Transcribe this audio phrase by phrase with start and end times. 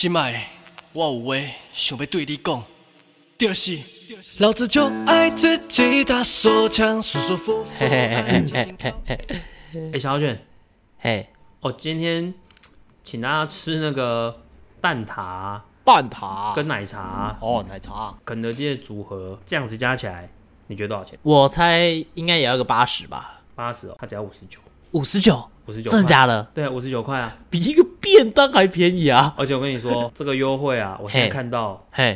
[0.00, 0.48] 心爱，
[0.94, 1.36] 我有话
[1.74, 2.64] 想要对你讲，
[3.36, 3.76] 就是
[4.38, 7.70] 老子就爱自己打手枪，舒舒服服。
[7.78, 9.20] 嘿嘿嘿嘿嘿嘿
[9.74, 10.42] 嘿哎、小卷，
[11.00, 11.28] 嘿，
[11.60, 12.32] 哦，今天
[13.04, 14.40] 请大家吃那个
[14.80, 15.60] 蛋挞。
[15.84, 16.54] 蛋挞。
[16.54, 20.30] 跟奶茶，哦奶茶，肯德基的组合，这样子加起来，
[20.68, 21.18] 你觉得多少钱？
[21.20, 24.60] 我猜应该也要个八十吧，八十哦，它只要五十九，
[24.92, 26.42] 五十九，五十九，真的假的？
[26.52, 27.32] 对啊，五十九块啊！
[27.48, 29.32] 比一个便当还便宜啊！
[29.38, 32.12] 而且我跟你说， 这个优惠啊，我现在看到，嘿，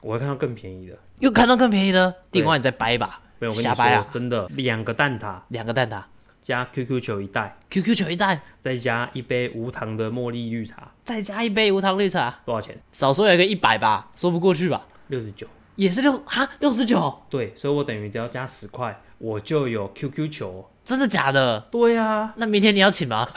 [0.00, 0.98] 我会看到更便宜的。
[1.20, 6.02] 又看到更便宜的，对另外你再掰吧，没有，我跟你说真的，两个蛋挞两个蛋挞
[6.42, 12.76] 加 QQ 球一袋，，QQ 球一袋，再加一杯无糖的茉莉绿茶，再加一杯无糖绿茶，多少钱？
[12.90, 14.84] 少说有个一百吧，说不过去吧？
[15.06, 15.46] 六十九。
[15.76, 20.68] 也是六啊六十九，对，所以我等于只要加十块，我就有 QQ 球。
[20.84, 21.58] 真的假的？
[21.70, 23.26] 对啊，那明天你要请吗？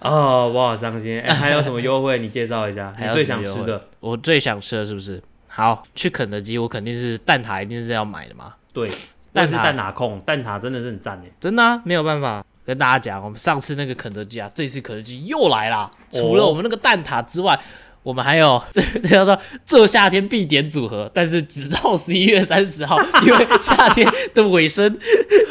[0.00, 1.20] 哦，我好伤心。
[1.20, 2.18] 哎、还有什么优惠？
[2.18, 3.84] 你介绍一下， 还有你最想吃的。
[4.00, 5.22] 我最想吃的是不是？
[5.46, 8.54] 好，去肯德基，我肯定是蛋挞，一定是要买的嘛。
[8.72, 8.90] 对，
[9.32, 11.32] 但是蛋挞控，蛋挞真的是很赞诶。
[11.38, 15.90] 真的、啊、没有办法跟大家讲，我们上次那个肯德基啊，这次肯德基又来啦。
[16.10, 17.56] 除了我们那个蛋挞之外，
[18.04, 24.96] 我们还有这 这叫做这夏天必点组合，但是直到 十一月三十号， 因为夏天的尾声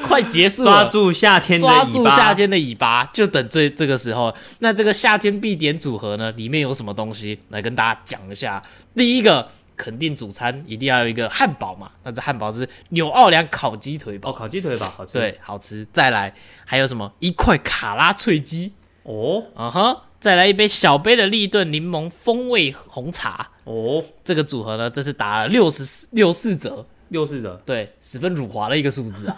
[0.04, 4.34] 快结束了，抓住夏天的抓尾巴，住夏天的尾巴，就等这这个时候。
[4.60, 7.40] 那这个夏天必点组合呢，里面有什么东西？
[7.50, 8.62] 来跟大家讲一下。
[8.96, 15.14] 第一个，肯定主餐一定要有一个汉堡嘛，那这汉堡是纽奥良烤鸡腿堡，哦，烤鸡腿堡好吃。
[15.18, 15.88] 对，好吃。
[15.92, 16.32] 再来
[16.64, 17.12] 还有什么？
[17.18, 23.46] 一块卡拉脆鸡，哦啊哈，再来一杯小杯的立顿柠檬风味红茶。
[23.66, 29.36] 哦，这个组合呢，这是打了六十四六四折，六四折，对，十分辱华的一个数字啊，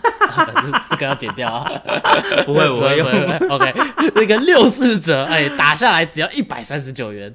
[0.88, 1.68] 这个要剪掉啊。
[2.46, 3.10] 不会不会用。
[3.10, 3.74] 不会 OK，
[4.14, 7.34] 那个六四折，哎，打下来只要一百三十九元。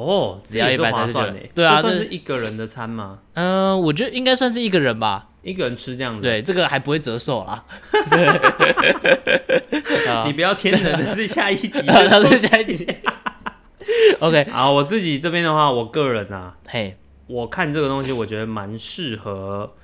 [0.00, 1.40] 哦，只要这也是139划算呢。
[1.54, 3.18] 对啊算是一个人的餐吗？
[3.34, 5.26] 嗯、我觉得应该算是一个人吧。
[5.42, 7.64] 一个人吃这样子，对，这个还不会折寿啦。
[10.26, 11.68] 你不要天人的 是下一集。
[11.68, 12.86] 他是下一集。
[14.20, 16.98] OK，好，我自己这边的话，我个人啊，嘿，
[17.28, 19.74] 我看这个东西，我觉得蛮适合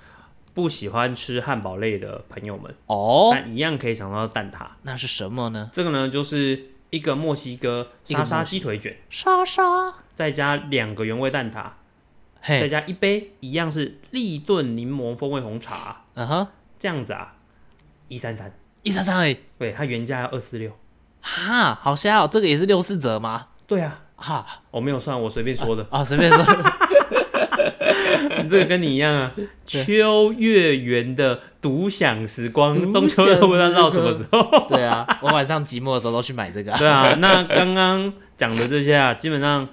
[0.52, 4.66] 不喜欢吃汉堡类的朋友们，哦，但一样可以想到蛋挞。
[4.82, 5.70] 那是什么呢？
[5.72, 11.54] 这个呢，就是一个墨西哥沙沙鸡腿卷，沙沙，再加两个原味蛋挞，
[12.40, 16.46] 再嘿，加一杯一样是利顿柠檬风味红茶，嗯哼，
[16.78, 17.34] 这样子啊，
[18.06, 18.52] 一三三。
[18.84, 20.70] 一三三哎，对，它原价要二四六。
[21.20, 23.48] 哈，好瞎哦，这个也是六四折吗？
[23.66, 25.84] 对啊，哈，我没有算，我随便说的。
[25.90, 26.44] 啊，随便说，
[28.48, 29.32] 这个跟你一样啊。
[29.64, 34.42] 秋月圆的独享时光，中秋都不知道到什么时候。
[34.68, 36.72] 对啊，我晚上寂寞的时候都去买这个。
[36.72, 39.66] 啊， 对啊，那刚刚讲的这些啊，基本上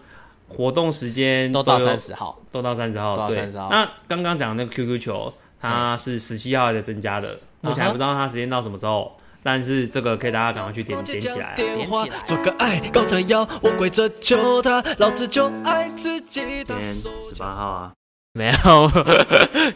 [0.47, 3.37] 活动时间都到有三十号，都到三十号，都到对。
[3.37, 3.67] 30号。
[3.69, 11.53] 那刚刚讲的那个 QQ 球，它是十七号才增加的，目前还不知道它时间到什么时候，但是这个可以大家赶快去点点起来啊。
[11.55, 12.25] 电话点起来。
[12.25, 17.91] 做个爱高的腰，我跪着求他，老子就爱自己打今天十八号啊，
[18.33, 18.91] 没有，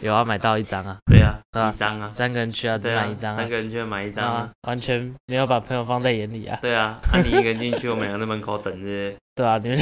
[0.00, 3.36] 有啊买到一张啊，对啊，对啊一张啊，三个人去啊，只买一张啊。
[3.36, 4.34] 三，个人去买一张啊。
[4.40, 9.78] 啊。，完全没有把朋友放在眼里啊，对啊，那你一个人进去，我们两个在门口等着，对啊，你们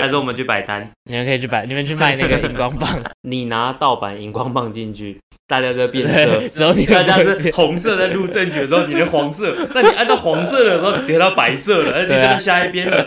[0.00, 0.90] 还是我们去摆摊？
[1.04, 2.88] 你们可以去摆，你们去卖那个 荧光棒，
[3.20, 13.06] 你拿盗版荧光棒进去，大家在变色对，，只有你大家们是红色在录证据的时候，你的黄色， 那你按照黄色的时候，你叠到白色了，而且就下一边了，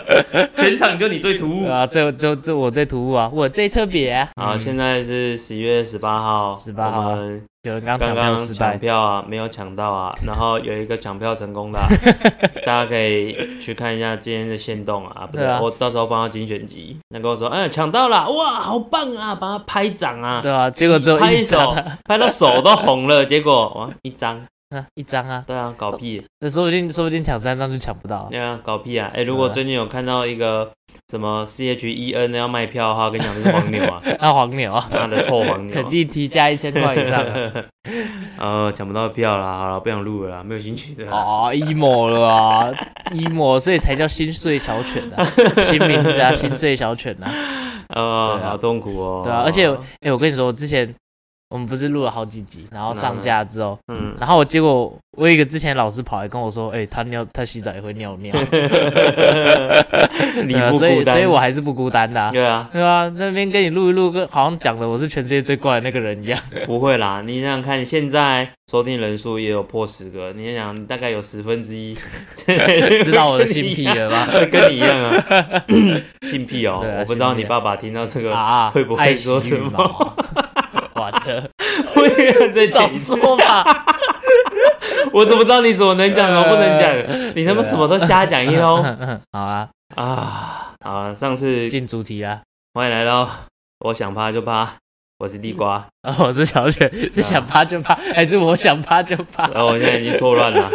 [0.56, 1.66] 全场就你最突兀。
[1.66, 4.56] 啊，这这这我最突兀啊，我最特别啊。
[4.56, 11.86] 现在是十一月十八号，十八号我们有人刚抢票刚刚抢票啊，没有抢到啊， 然后有一个抢票成功的啊、
[12.66, 15.58] 大家可以去看一下今天的限动啊，不对，啊。
[15.62, 24.38] 我到时候帮他精选集，那跟我说，哎，抢到了，哇，好棒啊，帮他拍掌啊，对啊，结果只有拍手一张啊，，拍到手都红了，结果哇，一张，
[24.74, 26.22] 啊一张啊，对啊，搞屁。
[26.40, 28.26] 那说不定说不定抢三张就抢不到。
[28.30, 29.10] 对啊，搞屁啊！
[29.14, 30.70] 哎、如果最近有看到一个
[31.10, 35.88] 什么 C H E N 要卖票的话，跟你讲这是黄牛啊， 啊，黄牛啊，妈的臭黄牛肯！
[35.90, 37.52] 定提价一千块以上啊。
[38.38, 41.12] 呃， 抢不到票啦，好了，不想录了啦，没有兴趣的啦。
[41.16, 42.70] 哦，emo 了啊
[43.12, 45.24] ，emo，所以才叫心碎小犬啊，
[45.62, 47.30] 新名字啊，心碎小犬啊。
[47.88, 49.20] 呃，对啊好痛苦哦。
[49.22, 49.68] 对啊，而且，
[50.00, 50.92] 哎、我跟你说，我之前
[51.54, 58.34] 我们不是录了好几集，然后上架之后，嗯，然后我结果我有一个之前老师跑来跟我说，哎、他尿他洗澡也会尿尿，
[60.44, 62.30] 你啊不孤单，所以所以我还是不孤单的、啊。
[62.34, 66.36] 对啊，对啊，在那边跟你录一录，跟好像讲的我是全世界最怪的那个人一样。
[66.66, 71.94] 不会啦，你想想看，现在收听人数也有破十个，你想想大概有十分之一
[73.04, 74.26] 知道我的性癖了吧？
[74.50, 75.24] 跟你一样啊，
[76.22, 80.63] 性癖哦我不知道你爸爸听到这个啊，会不会说什么啊？
[80.94, 81.48] 完了，
[81.94, 83.16] 会再早剪一次。
[83.16, 83.64] 说吧。
[85.12, 86.92] 我怎么知道你什么能讲，什么不能讲？
[87.36, 88.82] 你他妈什么都瞎讲一通
[89.32, 90.72] 好啦，啊！
[90.84, 92.40] 好啊，上次进主题啦。
[92.72, 93.28] 欢迎来到
[93.80, 94.74] 我想趴就趴，
[95.18, 99.46] 我是地瓜，啊，我是小雪，是想趴就趴，还是我想趴就趴？
[99.54, 100.68] 然后我现在已经错乱了，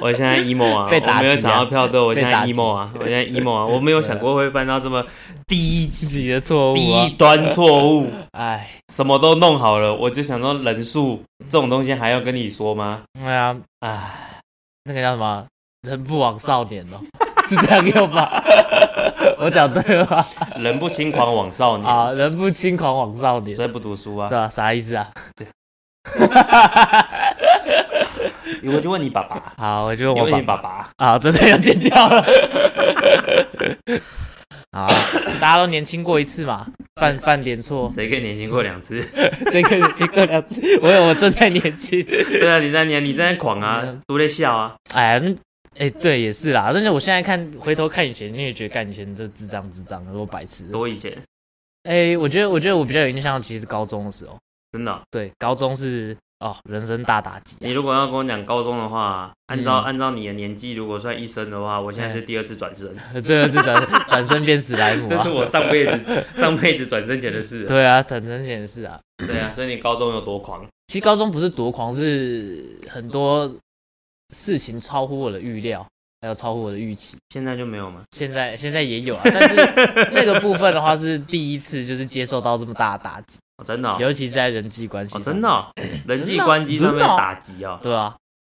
[0.00, 5.04] 我现在 emo 啊， 被打啊我没有抢到票对，我现在 emo 啊， 我现在 emo 啊，我没有想过会犯到这么
[5.46, 7.08] 低自己的错误低啊！
[7.18, 13.02] 端错误，哎，什么都弄好了，我就想说人数这种东西还要跟你说吗？
[13.14, 14.40] 对啊，哎，
[14.84, 15.44] 那个叫什么？
[15.88, 17.00] 人不枉少年哦，
[17.48, 18.42] 是这样用吧？
[19.38, 20.26] 我讲对了吧？
[20.56, 24.36] 人不轻狂枉少年，啊，人不轻狂枉少年，所以不读书啊对。
[24.38, 25.08] 啊，啥意思啊？
[28.64, 32.24] 我就问你爸爸， 好，我就你问我爸你爸爸，啊，真的要剪掉了。
[34.72, 34.88] 好啊，
[35.40, 36.66] 大家都年轻过一次嘛，
[37.00, 39.02] 犯犯点错，谁可以年轻过两次？
[39.50, 40.60] 谁可以年轻过两次？
[40.80, 42.00] 我有，我正在年轻。
[42.06, 44.76] 对啊，你在你你在狂啊嗯，都在笑啊。
[44.92, 45.34] 哎呀，那
[45.84, 46.70] 哎，对，也是啦。
[46.72, 50.64] 但是我现在看，回头看以前，你也觉得干以前这智障智障，多白痴。
[50.66, 51.16] 多以前
[51.84, 54.36] 哎，我觉得，我觉得我比较有印象，其实高中的时候。
[54.72, 57.58] 真的哦，对，高中是哦，人生大打击、啊。
[57.60, 62.88] 你如果要跟我讲高中的话，按照嗯按照你的年纪，如果算一生的话，我现在是第二次转身，
[63.22, 65.28] 第二次转转身变史莱姆啊 这是！
[65.30, 67.64] 我上辈子 上辈子转身前的事。
[67.66, 68.98] 对啊，转身前的事啊。
[69.18, 70.66] 对啊，所以你高中有多狂？
[70.86, 73.48] 其实高中不是多狂，是很多
[74.34, 75.86] 事情超乎我的预料，
[76.20, 77.16] 还有超乎我的预期。
[77.30, 78.02] 现在就没有吗？
[78.12, 79.56] 现在现在也有啊，但是
[80.12, 85.18] 那个部分的话是第一次，就是接受到这么大的打击，哦，真的哦，尤其是在人际关系。
[85.20, 85.66] 真的哦，
[86.06, 88.14] 人际关系上面的打击哦，对啊，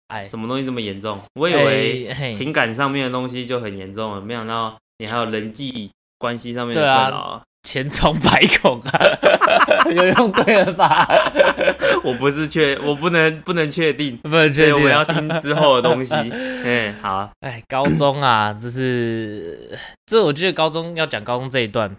[0.09, 1.19] 哎，什么东西这么严重？
[1.35, 7.43] 我以为情感上面的东西就很严重了，没想到你还有人际关系上面的困扰啊。
[7.65, 9.01] 千疮百孔啊，
[9.91, 11.09] 有用对了吧？
[12.05, 16.15] 我不是确，我不能不能确定，不能确定我们要听之后的东西。
[16.63, 19.77] 嗯，好，哎，高中啊，这是
[20.07, 21.97] 这，我觉得高中要讲高中这一段，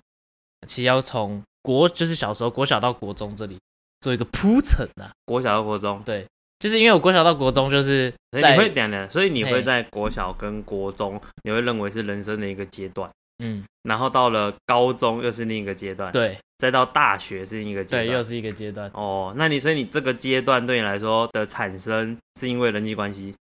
[0.67, 3.57] 其实要从国就是小时候国小到国中这里
[4.01, 5.09] 做一个铺陈啊。
[5.25, 6.25] 国小到国中，对，
[6.59, 13.09] 就是因为我国小到国中就是所以你会讲的，所以你会在国小跟国中，你会认为是人生的一个阶段，
[13.39, 18.23] 嗯，然后到了高中又是另一个阶段，，对再到大学是另一个阶对，又。
[18.23, 18.89] 是一个阶段。
[18.93, 23.35] 哦，那你所以你这个阶段对你来说的产生是因为人际关系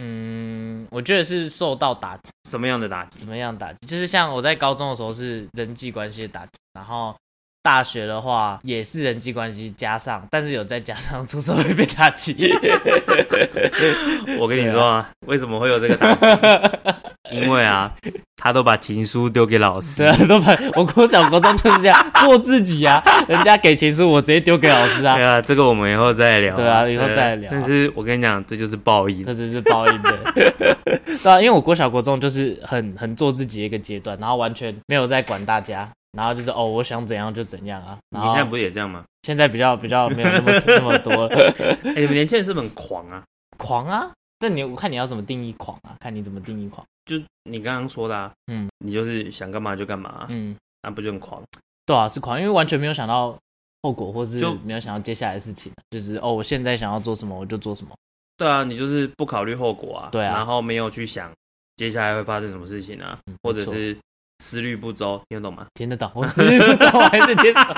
[0.00, 3.18] 嗯，我觉得是受到打击，什么样的打击？
[3.18, 3.86] 怎么样打击？
[3.86, 7.14] 就是像我在高中的时候是人际关系的打击，然后
[7.62, 12.34] 大学的话也是人际关系加上，但是有再加上出社会被打击。
[14.40, 16.96] 我跟你说啊，为什么会有这个打击？
[17.32, 17.92] 因为啊，
[18.36, 26.54] 他都把情书丢给老师 对，啊，都把我国小国中就是这样做自己啊， 人家给情书我直接丢给老师啊对，啊，这个我们以后再聊。
[26.54, 29.22] 对啊以后再聊但是我跟你讲，这就是报应。
[29.24, 30.18] 这就是报应的。
[31.22, 37.96] 对啊，因为我国小国中就是很很做自己的一个阶段，然后完全没有在管大家，然后就是哦，我想怎样就怎样啊。
[38.10, 39.02] 你现在不是也这样吗？
[39.22, 41.28] 现在比较比较没有那么那么多了
[41.84, 43.22] 哎、你们年轻人是不是很狂啊？
[43.58, 44.10] 狂啊。
[44.38, 45.96] 但你我看你要怎么定义狂啊？
[46.00, 46.86] 看你怎么定义狂。
[47.04, 51.42] 就你刚刚说的啊，嗯，你就是想干嘛就干嘛，嗯，那不就很狂？
[51.84, 53.38] 对啊，是狂，因为完全没有想到
[53.82, 57.94] 后果，或是就没有想到接下来的事情，就是哦，我现在想要做什么我就做什么。
[58.36, 61.30] 对啊，你就是不考虑后果啊，对啊然后没有去想
[61.76, 63.96] 接下来会发生什么事情啊，嗯或者是
[64.40, 65.66] 思虑不周，听得懂吗？
[65.74, 67.74] 听得懂，我思虑不周，我还是听得懂。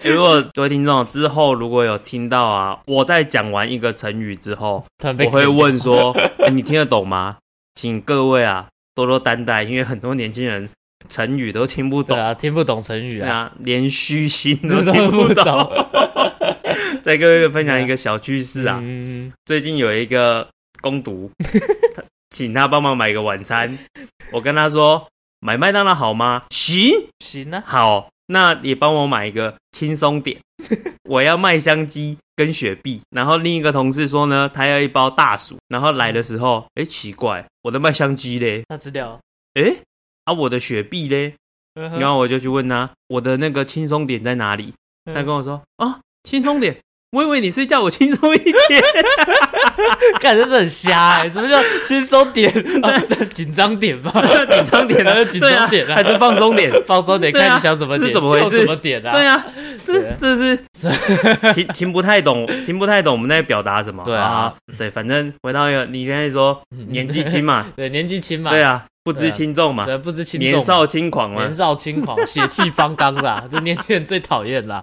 [0.10, 7.36] 如果各位听众之后如果有听到啊，我在讲完一个成语之后，我会问说，欸你听得懂吗？
[7.74, 10.68] 请各位啊多多担待，因为很多年轻人
[11.08, 12.16] 成语都听不懂。
[12.16, 15.72] 对，啊，听不懂成语啊，那连虚心都都 听不不懂。
[17.02, 20.46] 再跟各位分享一个小趣事啊，嗯，最近有一个
[20.80, 21.30] 攻读，
[21.94, 23.76] 他请他帮忙买个晚餐。
[24.32, 25.08] 我跟他说
[25.40, 26.42] 买麦当劳好吗？
[26.50, 30.38] 行，行啊，好，那也帮我买一个轻松点。
[31.08, 33.00] 我要麦香鸡跟雪碧。
[33.10, 35.56] 然后另一个同事说呢，他要一包大薯。
[35.68, 38.62] 然后来的时候，哎，奇怪，我的麦香鸡嘞？
[38.68, 39.20] 他知道，
[39.54, 39.76] 哎，
[40.24, 41.34] 啊，我的雪碧嘞？
[41.74, 44.74] 嗯然后我就去问他，我的那个轻松点在哪里？
[45.06, 46.76] 嗯他跟我说，啊，轻松点。
[47.12, 48.82] 我以为你是叫我轻松一点，
[50.18, 52.50] 感觉是很瞎哎、什么叫轻松点？
[52.82, 52.98] 啊
[53.34, 54.10] 紧张点吧，
[54.48, 56.72] 紧张点啊， 紧张点还是放松点？
[56.86, 57.38] 放松点，啊。
[57.38, 58.60] 看你想怎么点，是怎么回事？
[58.60, 59.12] 怎么点啊？
[59.12, 59.46] 对啊，
[59.84, 64.02] 对这这是听听不太懂，听不太懂我们在表达什么。
[64.04, 64.54] 对啊。
[64.78, 71.42] 对，反正回到一个，你刚才说年纪轻嘛，对，年纪轻嘛，对啊，不知轻重嘛，对，不知轻重，年少轻狂嘛。
[71.42, 74.82] 年，少轻狂、血气方刚啦，这年轻人最讨厌啦，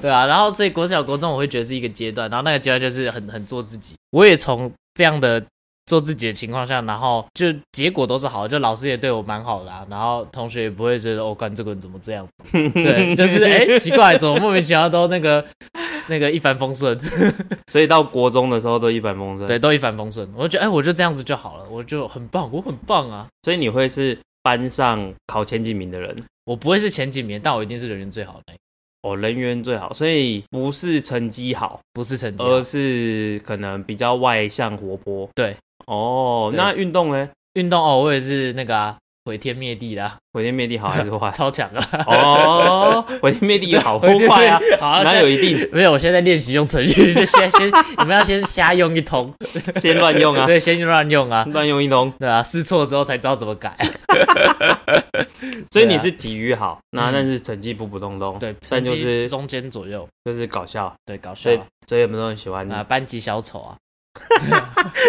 [0.00, 0.26] 对啊。
[0.26, 3.94] 然后所以国小、国中我会觉得是一个阶段，然后那个阶段就是很很做自己。
[4.10, 5.42] 我也从这样的
[5.86, 15.44] 做自己的情况下，然后就结果都是好，就老师也对我蛮好的、啊，然后同学也不会觉得哦，干这个人怎么这样子， 对，就是哎、奇怪，怎么莫名其妙都那个
[16.08, 16.98] 那个一帆风顺，
[17.70, 19.46] 所以到国中的时候都一帆风顺。
[19.46, 20.28] 对，，都一帆风顺。
[20.36, 23.26] 我就觉得哎、我就这样子就好了，我就很棒，我很棒啊。
[23.42, 26.14] 所以你会是班上考前几名的人，
[26.44, 28.54] 我不会是前几名，但我一定是人缘最好的
[29.02, 35.28] 哦，人缘最好，所以不是成绩好，不是成绩好而是可能比较外向活泼。
[35.34, 37.28] 对，哦，那运动呢？
[37.54, 38.96] 运动哦，我也是那个啊，
[39.28, 41.30] 毁天灭地的啊、 毁天灭地好还是坏？
[41.36, 41.86] 超强啊！
[42.06, 44.58] 哦，毁天灭地好或坏啊？
[44.80, 45.68] 好啊，哪现在有一定？
[45.70, 45.92] 没有？
[45.92, 47.68] 我现在练习用成语，就先先
[47.98, 49.30] 你们要先瞎用一通，
[49.76, 52.10] 先乱用啊，对，先乱用啊，乱用一通。
[52.18, 53.84] 对啊，试错之后才知道怎么改啊。
[55.70, 62.72] 所以你是体育好，那嗯但是成绩普普通通，对，但就是中间左右，就是搞笑，对，搞笑所以啊所以有没有人喜欢你？
[62.72, 63.76] 啊，班级小丑啊，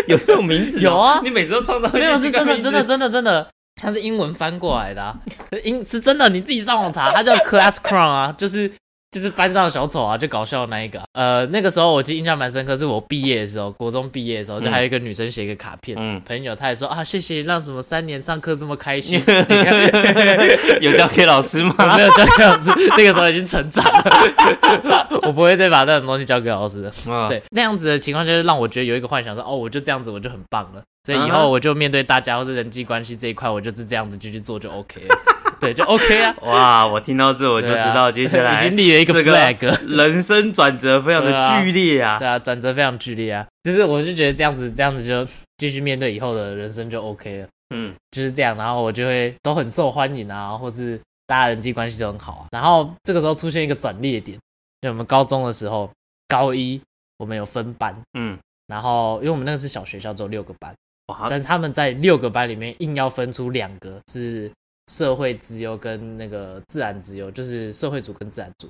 [0.08, 0.82] 有这种名字哦？
[0.82, 3.50] 有啊你每次都创造没有是真的真的真的真的，
[3.81, 5.17] 它是英文翻过来的、啊，
[5.63, 8.71] 英是真的，你自己上网查，它叫 Class Crown 啊，就是
[9.12, 11.06] 就是班上的小丑啊，就搞笑的那一个啊。
[11.13, 21.74] 呃，那个时候我其实印象蛮深刻，是我毕业的时候，国中毕业的时候，就嗯还有一个女生写一个卡片，嗯朋友她也说啊，谢谢让什么三年上课这么开心，你看有交给老师吗？
[21.80, 27.12] 我没有交给老师，那个时候已经成长了，我不会再把这种东西交给老师的。
[27.12, 30.84] 啊，对，那样子的情况就是让我觉得有一个幻想说，哦，我就这样子，我就很棒了。
[31.06, 35.38] 所以以后我就面对大家或是人际关系这一块，我就是这样子继续做就 OK 了。
[35.60, 36.36] 对，就 OK 啊。
[36.44, 39.66] 哇，我听到这我就知道接下来已经立了一个 flag。
[39.88, 41.32] 人生转折非常的
[41.63, 42.28] 剧烈啊对。
[42.28, 43.46] 啊，转折非常剧烈啊。
[43.63, 45.25] 就是我就觉得这样子，这样子就
[45.58, 48.56] 继续面对以后的人生就 OK 了，嗯，就是这样。
[48.56, 52.48] 然后我就会都很受欢迎啊，或是大家人际关系都很好啊。
[52.51, 54.38] 然后这个时候出现一个转捩点，
[54.82, 55.89] 就我们高中的时候，
[56.28, 56.82] 高一
[57.18, 58.38] 我们有分班，嗯，
[58.68, 60.74] 然后因为我们那个是小学校，只有六个班。
[61.08, 64.50] 哇，但是他们在六个班里面硬要分出两个是
[64.89, 68.67] 社会资优跟那个自然资优，就是社会组跟自然组，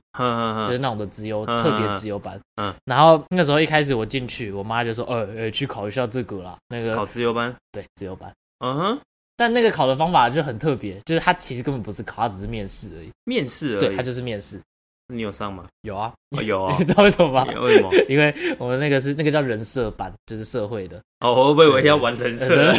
[0.68, 2.38] 就是那种的资优嗯特别资优班。
[2.62, 8.30] 嗯然后那个时候一开始我进去，我妈就说：“呃呃，去考一下这个啦，那考个自由班，对资优班。
[8.60, 9.00] 嗯哼，”
[9.38, 13.10] 但那个考的方法就很特别，就是他其实根本不是考，他只是面试而已。
[13.24, 14.04] 面试而已对，他。
[14.04, 14.60] 就是面试。
[15.12, 15.64] 你有上吗？
[15.82, 17.46] 有啊，哦有啊 你，知道为什么吗？
[17.62, 17.90] 为什么？
[18.08, 21.00] 因为我们那个是那个叫人设班，就是社会的。
[21.22, 22.76] 哦，我以为要玩人设，人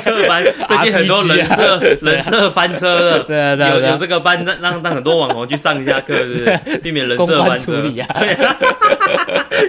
[0.00, 3.24] 设班， 最近很多人设啊人设翻车了。
[3.24, 6.26] 对啊，对啊，对啊有有这个班让让让很多网红去上一下课，是
[6.64, 6.78] 不是？
[6.78, 7.82] 避免人设翻车。
[7.82, 8.56] 处理啊，对啊，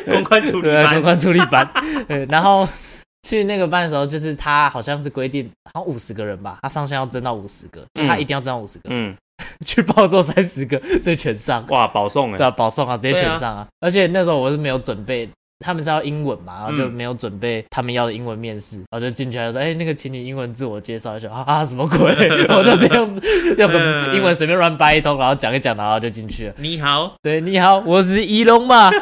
[0.06, 1.02] 公关处理对啊，公班。
[1.02, 1.70] 关处理班。
[2.08, 2.68] 对，然后
[3.28, 9.16] 去那个班的时候，就是他好像是规定，好像五十个人吧，他上线要增到五十个，就他嗯一定要增到五十个，嗯，
[9.66, 11.66] 去报之后三十个，所以全上。
[11.70, 12.38] 哇，保送哎。
[12.38, 13.68] 对啊，保送啊，直接全上啊！
[13.80, 15.30] 而且那时候我是没有准备，
[15.66, 22.00] 他们是要英文嘛，然后就嗯没有准备他们要的英文面试，然后就进去了说，哎、那个请你英文自我介绍一下啊啊，什么鬼？
[22.50, 23.22] 我就这样子
[23.58, 26.54] 用个嗯英文随便乱掰一通，然后讲一讲，然后就进去了。
[26.58, 28.90] 你好，对，你好，我是仪龙嘛。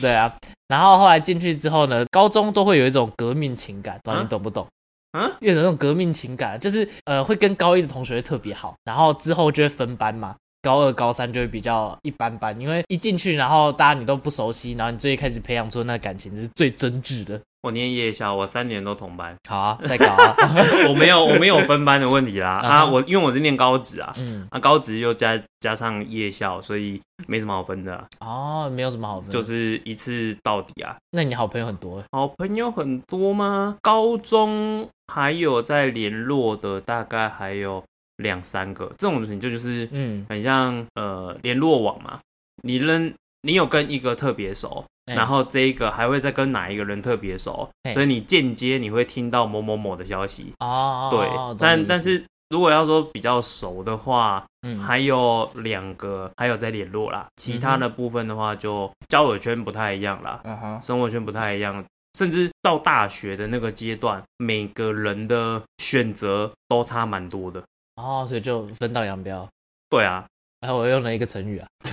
[0.00, 0.32] 对啊，
[0.68, 4.66] 然后后来进去之后呢，高中都会有一种革命情感，不知道你啊懂不懂？
[5.12, 10.36] 啊，有那种革命情感，就是呃，会跟高一的同学特别好，然后之后就会分班嘛。
[10.62, 17.40] 高二、高三就会比较一般般，因为一进去，然后大家你都不熟悉，然后你最开始培养出那感情是最真挚的。
[17.62, 20.34] 我念夜校，我三年都同班，好啊，再搞啊，
[20.90, 22.54] 我没有我没有分班的问题啦。
[22.60, 30.96] 啊我因为我是念高职啊，嗯，啊高职又加加上夜校，所以没什么好分的啊，哦，没有什么好分，就是一次到底啊。
[31.12, 33.76] 那你好朋友很多，好朋友很多吗？
[33.80, 37.80] 高中还有在联络的，大概还有
[38.16, 38.86] 两三个。
[38.98, 42.18] 这种情就就是嗯，很像呃联络网嘛，
[42.64, 50.52] 你认你有跟一个特别熟，哎然后这一个还会再跟哪一个人特别熟，嘿所以你间接你会听到某某某的消息。
[50.60, 60.40] 哦，对，但但是如果要说比较熟的话，嗯，还有两个还有在联络啦，其他的部分的话就交友圈不太一样啦，
[60.82, 61.84] 生活圈不太一样，
[62.16, 67.60] 甚至到大学的那个阶段，每个人的选择都差蛮多的。
[67.96, 69.48] 哦，所以就分道扬镳。
[69.90, 70.24] 对啊，
[70.62, 71.66] 然后我用了一个成语啊，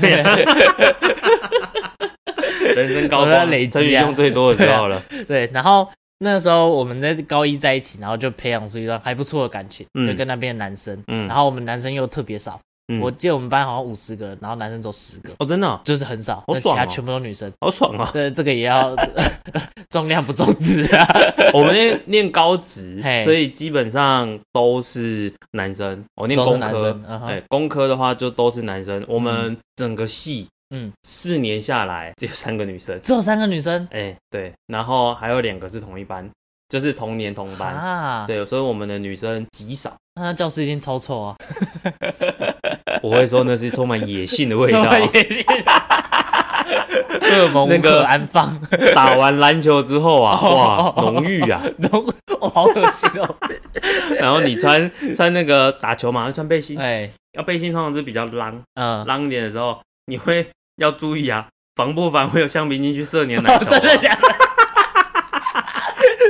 [2.75, 3.81] 人生高光，累积啊。
[3.81, 5.01] 成语用最多的时候了。
[5.27, 10.07] 对，然后那时候我们在高一在一起，然后就培养出一段还不错的感情，嗯。
[10.07, 11.27] 就跟那边的男生，嗯。
[11.27, 12.59] 然后我们男生又特别少，
[12.91, 17.51] 嗯我记得我们班好像五十个人，然后男生只有十个，哦，真的哦就是很少，好那其他爽哦全部都女生。
[17.61, 18.09] 好爽啊！
[18.11, 18.95] 对这个也要
[19.89, 21.07] 重量不重质啊。
[21.53, 26.03] 我们念念高职 嘿，所以基本上都是男生。
[26.15, 29.05] 我念都是工科男生，嗯哼哎，工科的话就都是男生。
[29.07, 32.99] 我们整个系，嗯，四年下来只有三个女生。
[33.01, 36.27] 只有三个女生哎，对，然后还有两个是同一班，
[36.69, 37.73] 就是同年同班。
[37.73, 39.95] 啊，对，所以我们的女生极少。
[40.19, 41.35] 那教室一定超臭啊，
[43.01, 44.83] 我会说那是充满野性的味道。
[44.83, 45.43] 什么也是
[47.21, 48.59] 荷尔蒙无那个可安放，
[48.93, 51.61] 打完篮球之后啊， 哦哇，浓郁啊！
[51.77, 52.05] 浓
[52.39, 53.35] 我，好恶心哦。
[54.19, 60.47] 然后你穿穿那个打球嘛，要穿背心，哎，要背心通常是比较浪嗯，浪一点的时候，你会
[60.77, 64.21] 要注意啊，防不防会有橡皮筋去射你的奶头、啊真的假的？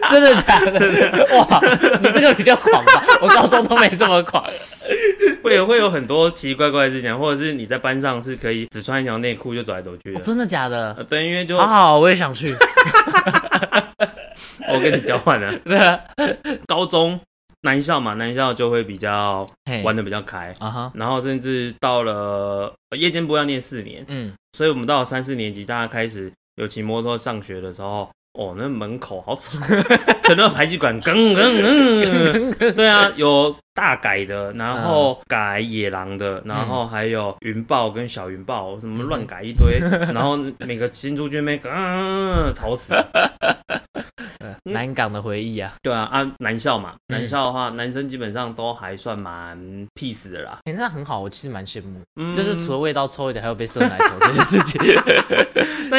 [0.12, 0.80] 真的假的？
[1.38, 1.62] 哇，
[2.02, 3.04] 你这个比较狂吧？
[3.22, 4.44] 我高中都没这么狂。
[5.44, 10.20] 会有会有很多奇奇怪怪的事情，或者是你在班上是可以只穿一条内裤就走来走去的。
[10.20, 10.94] 哦真的假的？
[10.98, 12.54] 呃，对，因为就好好，我也想去。
[14.72, 16.00] 我跟你交换了，对啊，
[16.68, 17.20] 高中
[17.62, 19.46] 男校嘛，男校就会比较
[19.84, 29.58] 玩的比较开，啊哈，然后甚至到了呃夜间部要念四年，嗯，所以我们到了三四年级，大家开始有骑摩托上学的时候，哦，那门口好吵，
[30.24, 39.80] 全都排气管，噔噔噔，对啊，有大改的，然后改野狼的，然后还有云豹跟小云豹，什么乱改一堆，
[40.14, 42.94] 然后每个新出去没，嗯，吵死。
[44.64, 45.74] 南港的回忆啊。
[45.82, 49.58] 对啊，啊，男校嘛，嗯男校的话，男生基本上都还算蛮
[49.96, 50.60] peace 的啦。
[50.66, 54.80] 哎、那很好，我其实蛮羡慕，嗯就是除了味道臭一点，还有被射奶头这件事情。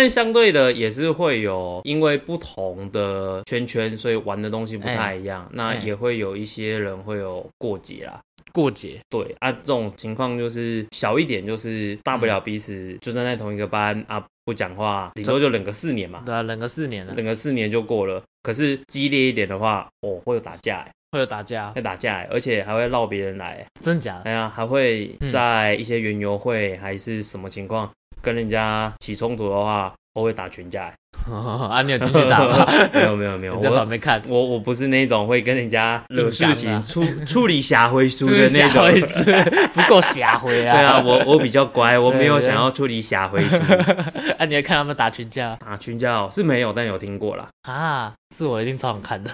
[0.01, 5.47] 但相对的也是会有，因为不同的圈圈，所以玩的东西不太一样。
[5.53, 8.19] 那哎也会有一些人会有过节啦。
[8.51, 18.23] 过节，对啊，这种情况就是小一点，就是大不了彼此就站在同一个班啊，不讲话，顶多就忍个四年嘛，对啊，忍个四年了，忍个四年就过了。
[18.43, 24.23] 可是激烈一点的话，哦，会有打架、欸，会有打架，会打架、欸，而且还会绕别人来、欸，真假的？
[24.23, 27.89] 哎呀，还会嗯在一些园游会还是什么情况
[28.23, 30.95] 跟人家起冲突的话，我会打群架、欸。
[31.31, 32.67] 啊，你有进去打吗？
[32.95, 38.87] 没有没有没有，我在旁我边看，我我不是那种会跟人家惹事情、啊处处理下回书的那种。
[39.75, 40.93] 不够下回对啊！
[40.97, 43.57] 啊，我我比较乖，我没有想要处理下回书。
[44.39, 47.47] 啊，你还看他们打群架打群架哦是没有，但有听过啦。
[47.63, 48.15] 啊？
[48.35, 49.31] 是我一定超想看的。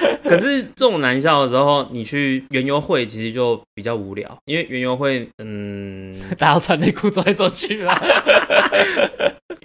[0.24, 7.98] 可是这种男校的时候，你去园游会其实就比较无聊，因为园游会，嗯， 大家要穿内裤走来走去吗？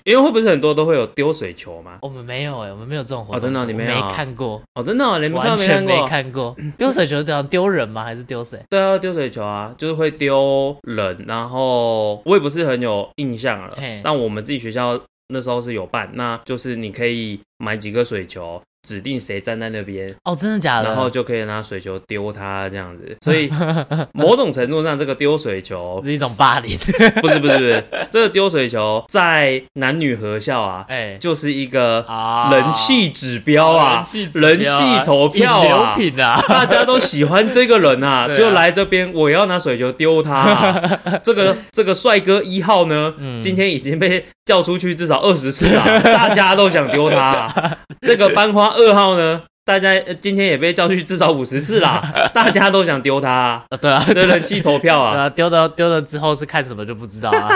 [0.05, 1.99] 园游会不是很多都会有丢水球吗？
[2.01, 3.37] 我们没有哎，我们没有这种活动。
[3.37, 6.53] 哦真的我你没有看过，哦，真的哦、你们看完全没没看过？
[6.77, 8.03] 丢水球这样丢人吗？
[8.03, 8.59] 还是丢谁？
[8.69, 14.01] 对啊，丢水球啊，就是会丢人，然后我也不是很有印象了嘿。
[14.03, 20.89] 但我们自己学校那时候是有办，那就是你可以买几个水球，指定谁站在那边，哦，真的假的？
[20.89, 23.17] 然后就可以拿水球丢他这样子。
[23.21, 23.49] 所以
[24.13, 26.77] 某种程度上，这个丢水球是一种霸凌。
[27.21, 34.71] 不是不是不是，这个丢水球在男女合校啊，哎就是一个啊人气指标啊，人气
[35.05, 35.95] 投票啊。
[35.95, 36.41] 品啊！
[36.47, 40.99] 大家都喜欢这个人啊， 啊就来这边，我要拿水球丢他、啊。
[41.23, 47.77] 这个这个帅哥一号呢，嗯今天已经被叫出去至少二十次啊，大家都想丢他、啊。
[48.01, 53.63] 这个班花二号呢，大家呃今天也被叫去至少五十次啦， 大家都想丢他、啊。
[53.69, 57.49] 啊对啊，这人气投票啊，对啊，丢了丢了之后是看什么就不知道啊。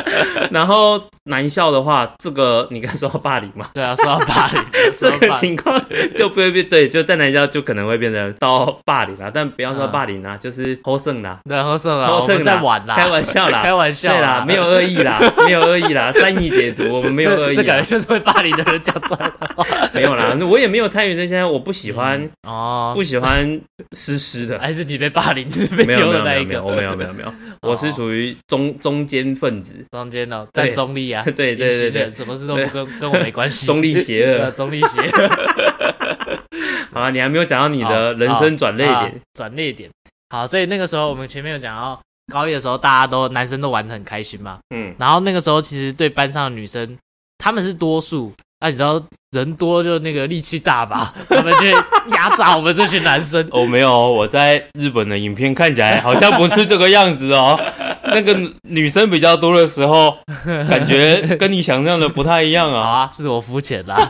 [0.52, 4.62] 然后男校的话，这个你刚才说到霸凌嘛，对啊，说到霸凌，
[4.98, 5.80] 这个情况
[6.14, 19.64] 就不会变对，就在男校就可能会变成到霸凌啊，但不要说嗯霸凌啦，就是偷胜啦，对，喝剩了，偷胜在啦玩啦，开玩笑啦，开玩笑对啦，没有恶意啦，没有恶意啦，善意解读，我们没有恶意这这感觉，就是会霸凌的人讲出来的话。
[19.94, 23.60] 没有啦，我也没有参与这些，我不喜欢哦，不喜欢
[23.92, 26.62] 湿湿的，还是你被霸凌，是被丢的那一个？
[26.62, 27.32] 我没有没有没有，
[27.62, 34.50] 我是属于中中间分子，中间哦，对站中立啊，对对对对什么事都不跟跟我没关系，中立邪呃恶。
[34.50, 35.30] 中立邪恶。
[36.92, 39.90] 好啊，你还没有讲到你的人生转捩点，转捩点。
[40.30, 42.00] 好，所以那个时候我们前面有讲到，
[42.32, 46.96] 高一的时候大家都男生都玩的很开心嘛，嗯，然后那个时候其实对班上的女生，
[47.38, 49.00] 他们是多数，那、你知道
[49.32, 51.66] 人多就那个力气大吧，他们就
[52.16, 53.46] 压榨我们这群男生。
[53.50, 57.58] 哦，没有，我在日本的影片看起来好像不是这个样子哦。
[58.04, 60.16] 那个女生比较多的时候，
[60.68, 62.80] 感觉跟你想象的不太一样啊。
[62.80, 64.08] 啊，是我肤浅啦，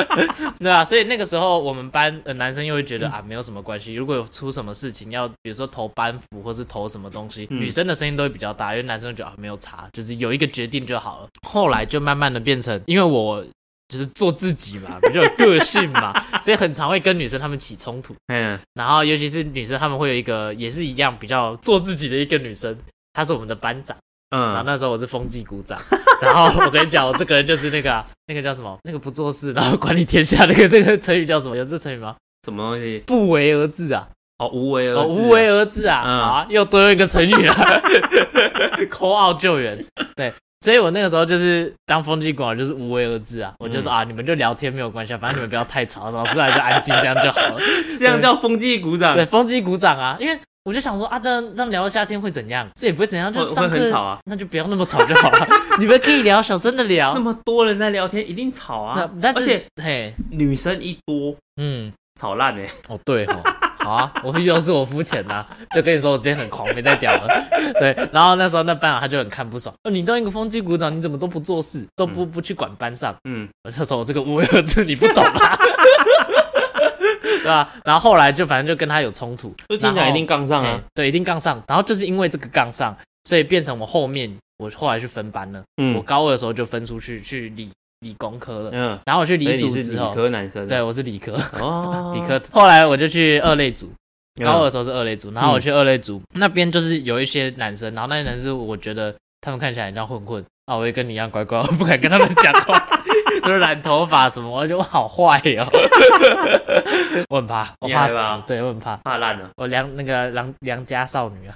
[0.58, 3.94] 对啊，所以那个时候我们班的男生又会觉得啊，没有什么关系。
[3.94, 11.28] 如果有出什么事情，要比如说投班服或是投什么东西，嗯女生的声音都会比较大，因为男生觉得啊没有差，就是有一个决定就好了。
[11.48, 13.42] 后来就慢慢的变成，因为我
[13.88, 18.14] 就是做自己嘛，比较有个性嘛，所以很常会跟女生她们起冲突。
[18.28, 22.76] 嗯，然后尤其是女生，她们会有一个也是一样比较做自己的一个女生，
[23.12, 23.96] 她是我们的班长。
[24.30, 25.80] 嗯然后嗯，那时候我是风纪股长，
[26.20, 31.56] 然后我跟你讲，我这个人就是那个啊、那个叫什么，那个不做事，然后管理天下，那个那个成语叫什么？
[31.56, 32.16] 有这成语吗？
[32.44, 33.04] 什么东西？
[33.06, 37.54] 不为而治啊，哦，无为而哦，无为而治啊，嗯啊，又多用一个成语了
[38.90, 40.34] 扣奥救援，对。
[40.60, 43.52] 所以我那个时候就是当风纪股长，就是无为而治啊。
[43.58, 47.60] 我就说、啊，你们就聊天没有关系啊，反正你们不要太吵，老师来就安静，这样就好了。
[47.98, 52.68] 这样叫风纪鼓掌对，，风纪鼓掌啊，因为我就想说啊，这样这样聊到夏天会怎样？
[52.74, 54.18] 这也不会怎样，就会上课很吵啊。
[54.24, 55.46] 那就不要那么吵就好了。
[55.78, 57.20] 你们可以聊，小声的聊那。
[57.20, 59.20] 么多人在聊天，一定吵啊那。
[59.22, 62.66] 但是，而且嘿，女生一多，嗯，吵烂哎。
[62.88, 63.42] 哦对哦，
[63.86, 67.28] 好啊，我又是我肤浅呐， 就跟你说我之前很狂，没在屌了。
[67.78, 73.14] 对，然后那时候那班长他就很看不爽，哦，你当一个风纪股长，你怎么都不做事，都不不去管班上？
[73.28, 75.56] 嗯，我就说我这个无为而治你不懂啊。
[77.22, 77.72] 对吧？
[77.84, 80.82] 然后后来就反正就跟他有冲突，然后就听起来一定杠上啊嘿。
[80.94, 81.62] 对，一定杠上。
[81.68, 85.62] 然后就是因为这个杠上，所以变成我后面我后来去分班了。
[85.80, 87.70] 嗯我嗯高二的时候就分出去去理
[88.00, 90.66] 理工科了，嗯，然后我去理组之后，科男生。
[90.68, 92.40] 对，我是理科，哦， 理科。
[92.50, 93.90] 后来我就去二类组，
[94.40, 94.44] 嗯。
[94.44, 102.86] 高二的时候是二类组，然后我去二类组、那边就是有一些男生，然后那些男生我觉得他们看起来很像混混啊，我也跟你一样乖乖，我不敢跟他们讲话，
[103.42, 105.66] 都是染头发什么，我觉得我好坏哦，
[107.30, 109.48] 我很怕，我怕死对我很怕，怕烂了。
[109.56, 111.54] 我良那个良良家少女啊，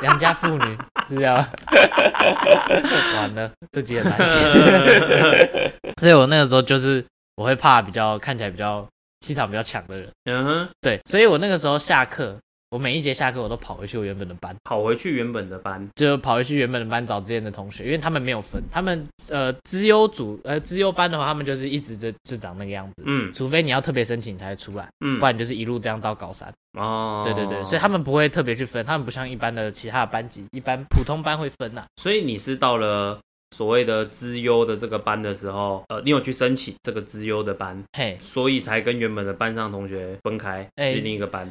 [0.00, 1.48] 良家妇女是这样吗，
[3.16, 7.04] 完了，这集很难剪， 所以我那个时候就是
[7.36, 8.86] 我会怕比较看起来比较
[9.20, 10.08] 气场比较强的人。
[10.24, 12.36] 嗯哼，对，所以我那个时候下课，
[12.72, 15.86] 我每一节下课我都跑回去我原本的班，跑回去原本的班。
[15.94, 26.50] 就跑回去原本的班找之前的同学，因为他们没有分，他们呃资优组呃资优班的话，他们就是一直就就长那个样子，嗯除非你要特别申请才会出来，嗯不，然你就是一路这样到高三。
[26.78, 33.20] 哦，对对对，所以他们不会特别去分，他们不像一般的其他的班级，一般普通班会分呐、所以你是到了
[33.54, 41.46] 所谓的资优的这个班的时候，呃，你有去申请这个资优的班，嘿，所以才跟原本的班上同学分开，哎去另一个班。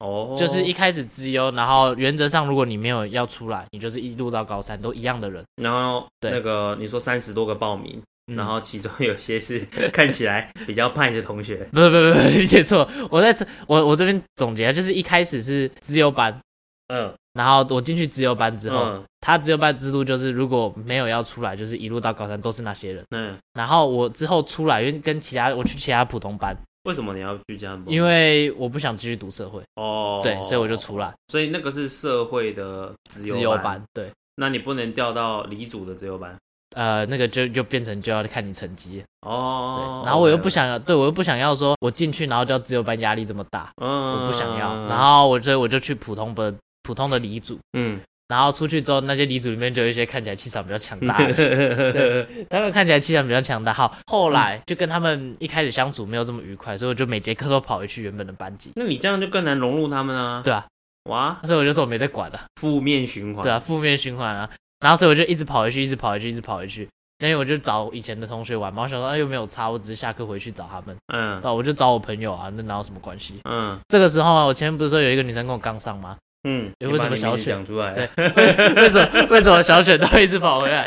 [0.00, 5.44] 对，哦，就是一开始资优，然后原则上如果你没有要出来，你就是一路到高三都一样的人。
[5.62, 9.60] 然后对那个你说三十多个报名，嗯然后其中有些是
[9.92, 12.88] 看起来比较派的同学，不不不不，理解错。
[13.10, 16.40] 我在这我我这边总结，就是一开始是资优班，
[16.88, 23.04] 嗯然后我进去资优班之后，嗯他资优班制度就是如果没有要出来，就是一路到高三都是那些人。
[23.10, 27.82] 嗯，然后我之后出来，因为跟其他我去其他普通班，为什么你要去这样？
[27.86, 34.10] 因为我不想继续读社会，哦，对，所以我就出来所以那个是社会的资资优优班，对。
[34.36, 36.34] 那你不能调到离组的自由班
[36.76, 39.30] 呃，那个就就变成就要看你成绩，对。
[39.30, 40.02] 哦。
[40.06, 44.86] 然后我又不想要，对我又不想要说，我进去然后叫自由班压力这么大，嗯，我不想要。
[44.86, 53.72] 然后我所以我就去普通的普通的离组，嗯，然后出去之后，那些理组里面就有一些看起来气场比较强大的， 他们看起来气场比较强大。
[53.72, 58.70] 好，后来就跟他们一开始相处没有这么愉快，所以我就每节课都跑回去原本的班级。
[58.76, 60.42] 那你这样就更难融入他们啊。
[60.44, 60.64] 对啊，
[61.10, 63.42] 哇，所以我就说我没在管了、负面循环。
[63.42, 64.48] 对啊，负面循环啊。
[64.78, 66.88] 然后所以我就一直跑回去，一直跑回去，一直跑回去。
[67.18, 70.96] 因为我就找以前的同学玩嘛，我想说啊又没有差，我只是下课回去找他们。
[71.12, 73.40] 嗯对啊，我就找我朋友啊，那哪有什么关系？
[73.44, 76.16] 嗯这个时候啊，我前面不是说有一个女生跟我刚上吗？
[76.44, 77.94] 嗯，为什么小犬讲出来？
[77.94, 80.84] 对，为 为什么为什么小犬都一直跑回来？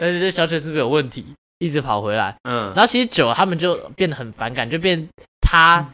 [0.00, 1.24] 而且这小犬是不是有问题？
[1.60, 5.08] 一直跑回来，嗯然后其实久了他们就变得很反感，就变
[5.40, 5.90] 他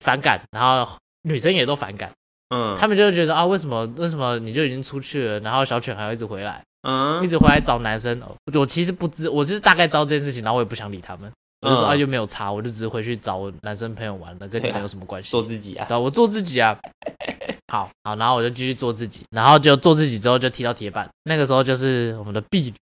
[0.00, 2.10] 反感，然后女生也都反感，
[2.52, 8.20] 嗯，他们就觉得啊，为什么为什么你就已经出去了，然后小犬还要一直回来，嗯一直回来找男生？
[8.22, 15.30] 哦我其实不知，我就是大概知道这件事情，然后我也不想理他们，我就说嗯啊又没有差，我就只是回去找我男生朋友玩了，跟你们有什么关系？
[15.30, 15.86] 做自己啊。
[15.88, 16.78] 对啊，我做自己啊。
[17.70, 21.08] 好好，然后我就继续做自己，然后就做自己之后就踢到铁板。
[21.24, 22.74] 那个时候就是我们的婢女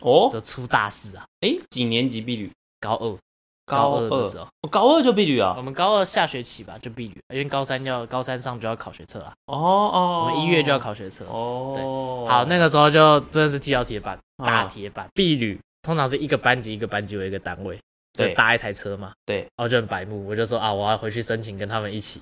[0.00, 2.50] 哦，就出大事啊，哎，几年级婢女？
[2.80, 3.16] 高二
[3.64, 5.62] 高二的时候，我高二就婢女啊我？
[5.62, 11.24] 们高二下学期吧就婢女，因为高三要高三上就要考学测了，哦哦，我们一月就要考学测。
[11.26, 11.72] 哦。
[11.74, 15.06] 对好，那个时候就真的是踢到铁板，啊大铁板。
[15.14, 17.78] 婢女通常是一个班级一个班级为一个单位，
[18.14, 19.12] 就搭一台车嘛。
[19.26, 22.20] 对，然后就很白目，我就说啊，我要回去申请跟他们一起，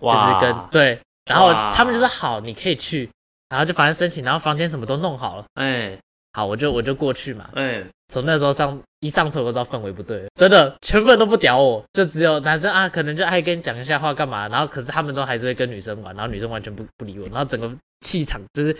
[0.00, 3.08] 就是跟对，然后他们就说好，你可以去，
[3.48, 5.98] 然后就反正申请，然后房间什么都弄好了，哎
[6.34, 7.48] 好，我就我就过去嘛。
[7.54, 17.70] 哎，从那时候上一上车我就知道氛围不对了，真的，全部人都不屌我，就只有男生啊，可能就爱跟你讲一下话干嘛，然后可是他们都还是会跟女生玩，然后女生完全不不理我，然后整个
[18.00, 18.76] 气场就是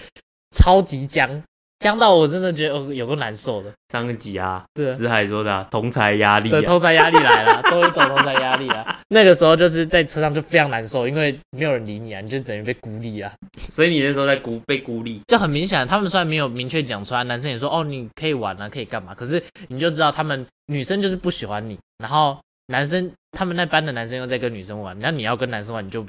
[0.55, 1.43] 超级僵，
[1.79, 8.99] 僵到我真的觉得哦有个难受的，上一集啊，对啊子海说的啊同才压力对，同才压力来了，终于懂同才压力了。
[9.09, 13.33] 那个时候就是在车上就非常难受，因为没有人理你啊，你就等于被孤立啊，
[13.71, 15.87] 所以你那时候在孤被孤立，就很明显。
[15.87, 22.37] 他们虽然没有明确讲出来，男生也说哦你可以玩啊，可以干嘛，可是你就知道他们女生就是不喜欢你，然后
[22.67, 26.05] 男生他们那班的男生又在跟女生玩，那你要跟男生玩，你就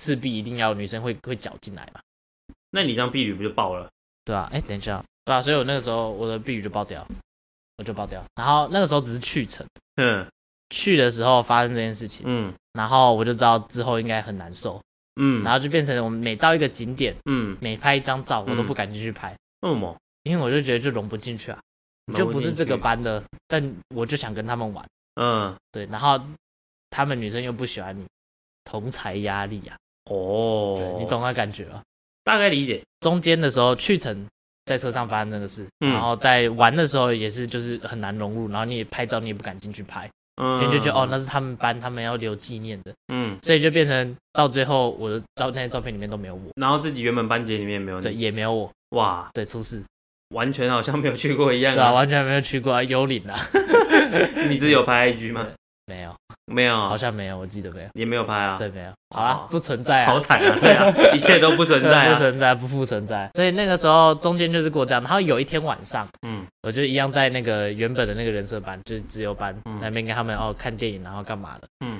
[0.00, 2.00] 势必一定要女生会会搅进来嘛，
[2.72, 3.88] 那你这样婢女不就爆了？
[4.28, 7.06] 对啊，哎，等一下，对啊，所以我那个时候我的避雨就爆掉，
[7.78, 8.22] 我就爆掉。
[8.34, 10.26] 然后那个时候只是去程，嗯。
[10.68, 14.78] 去的时候发生这件事情，嗯然后我就知道之后应该很难受，
[15.18, 19.96] 嗯，然后就变成我们每到一个景点，嗯，每拍一张照，我都嗯不敢进去拍，为什么？
[20.24, 21.58] 因为我就觉得就融不进去啊，
[22.04, 26.20] 你就不是这个班的，但我就想跟他们玩，嗯，对，然后
[26.90, 28.04] 他们女生又不喜欢你，
[28.64, 29.76] 同才压力啊，
[30.10, 30.76] 哦。
[30.78, 31.82] 对，你懂那感觉吗？
[32.28, 32.82] 大概理解。
[33.00, 34.26] 中间的时候去程
[34.66, 35.92] 在车上发生这个事，嗯。
[35.92, 49.82] 然后在玩的时候也是就是很难融入，然后你也拍照你也不敢进去拍，嗯，因为就觉得哦那是他们班，他们要留纪念的，嗯，所以就变成到最后我的照那些照片里面都没有我，然后自己原本班级里面没有对，也没有我，哇，对，出事，
[50.34, 51.92] 完全好像没有去过一样对啊，啊。
[51.92, 53.38] 完全没有去过啊，幽灵啊，
[54.50, 55.46] 你只有拍 IG 吗？
[55.88, 56.78] 没有，没有。
[56.78, 58.58] 啊，好像没有，我记得没有，也没有拍啊。
[58.58, 62.18] 对，没有，好啦哦，不存在啊，好惨啊，对啊， 一切都不存在不啊。
[62.18, 63.30] 存在，不复存在。
[63.34, 66.44] 所以那个时候中间就是过这样，然后有一天晚上，嗯。
[66.62, 69.78] 我就一样在那个原本的那个人设班，就是自由班、嗯。
[69.80, 71.66] 那边跟他们哦看电影，然后干嘛的。
[71.84, 71.98] 嗯。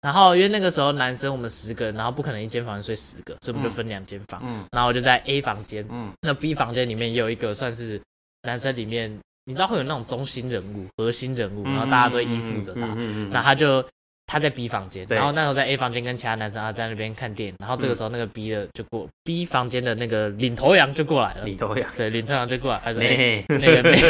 [0.00, 4.40] 然后因为那个时候男生我们十个人，然后不可能一间房睡十个，所以我们就分两间房。
[4.44, 4.64] 嗯。
[4.70, 6.12] 然后我就在 A 房间，嗯。
[6.20, 8.00] 那 B 房间里面也有一个算是
[8.42, 12.80] 男生里面，你知道会有那种中心人物、核心人物，然后大家都依附着他。
[12.82, 13.84] 嗯嗯那他就
[14.26, 23.92] 他在 B 房间，然后那时候在 A 房间跟其他男生啊在那边看电影，然后这个时候那个 B 的就过、B 房间的那个领头羊就过来了，领头羊，对，领头羊就过来，他说：“哎、没，那个妹，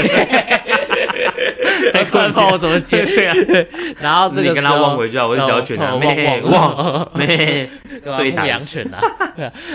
[1.94, 3.04] 哎，突然不知道我怎么接。
[3.04, 3.34] 对啊，
[4.00, 8.18] 然后这个你跟他望回去啊，我是小 犬啊，哦没望望望没，对吧？
[8.18, 9.00] 对谈牧羊犬啊，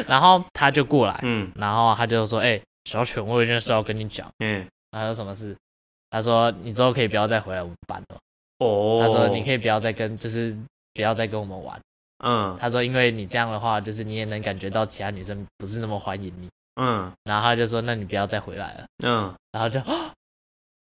[0.07, 1.51] 然后他就过来，嗯。
[1.55, 4.25] 然后他就说：“哎、小犬，我有一件事要跟你讲。
[4.39, 5.55] 嗯，”他说：“什么事？”
[6.09, 8.17] 他说：“你之后可以不要再回来我们班了。”
[8.59, 10.57] 哦，他说：“你可以不要再跟，就是
[10.93, 11.79] 不要再跟我们玩。”
[12.25, 16.49] 嗯他说：“因为你这样的话，就是你也能感觉到其他女生不是那么欢迎你。
[16.81, 18.85] 嗯”然后他就说：“那你不要再回来了。
[19.05, 19.79] 嗯，”然后就，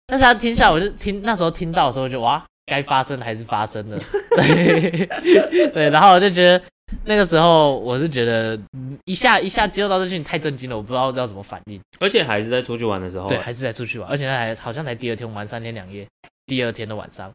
[0.06, 3.98] 但是他听下来，我就听那时候听到的时候就哇，该发生的还是发生了，
[4.36, 5.06] 对
[5.74, 6.64] 对，然后我就觉得
[7.04, 16.06] 那个时候我是觉得嗯一下一下接受到这讯息太震惊了，我不知道要怎么反应，而且还是在出去玩的时候，对，还是在出去玩，而且那还好像才第二天，我们玩三天两夜，
[16.46, 17.32] 第二天的晚上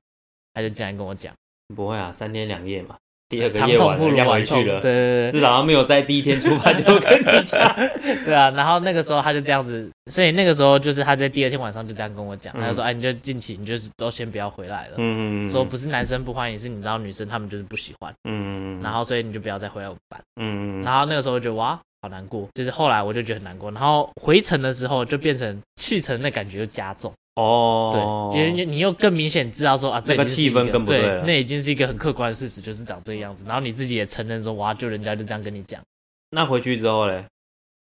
[0.54, 1.34] 他就进来跟我讲，
[1.76, 2.96] 不会啊，三天两夜嘛，
[3.32, 7.76] 第二个长夜晚痛不如要回晚痛，去了，对对对至少他没有在第一天出发就跟你讲，
[8.26, 20.22] 对啊，然后那个时候他就这样子，所以那个时候就是他在第二天晚上就这样跟我讲，他就说：“哎，你就近期你就是都先不要回来了。”嗯嗯，说不是男生不欢迎，是你知道女生他们就是不喜欢，嗯，然后所以你就不要再回来我们班。
[20.41, 31.24] 嗯，然后那个时候就哇，好难过，就是后来我就觉得很难过，然后回程的时候就变成去程的感觉就加重，哦，对，因为你又更明显知道说啊，这那个气氛更不对了。
[31.24, 35.82] 那已经是一个很客观的事实，就是长这个样子，然后你自己也承认说哇，就人家就这样跟你讲，
[36.32, 37.24] 那回去之后嘞，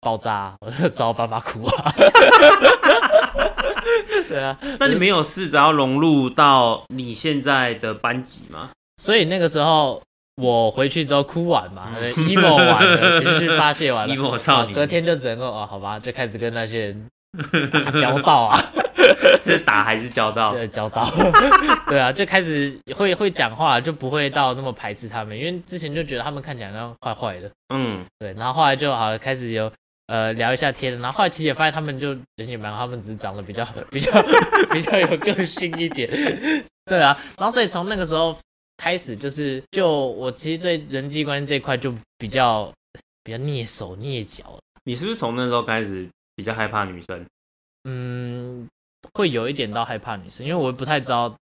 [0.01, 1.93] 爆炸、啊，我就找我爸爸哭啊，
[4.27, 8.71] 对啊，那你没有试着要融入到你现在的班级吗？
[9.01, 10.01] 所以那个时候
[10.41, 12.09] 我回去之后哭完嘛、嗯。
[12.27, 14.13] e m o 完了，情绪发泄完了。
[14.15, 14.73] emo 少女。
[14.73, 17.07] 隔天就只能够哦，好吧，就开始跟那些人
[17.71, 18.59] 打交道啊，
[19.43, 20.53] 是打还是交道？
[20.53, 21.09] 对，交道，
[21.87, 29.71] 对啊，就开始会会讲话，就不会到那么排斥他们，因为之前就觉得他们看起来好像坏坏的，嗯，对，然后后来就好开始有。
[30.09, 34.09] 呃，聊一下天，然后后来其实也发现他们就人也蛮好，他们只是长得比较 比较
[34.71, 36.09] 比较有个性一点，
[36.85, 38.33] 对啊，然后所以从那个时候
[38.77, 42.71] 开始，就是就我其实对人际关系这块就比较
[43.21, 47.25] 比较蹑手蹑脚了，你是不是从那时候开始比较害怕女生？
[47.83, 48.67] 嗯，
[49.13, 51.35] 会有一点到害怕女生，因为我不太知道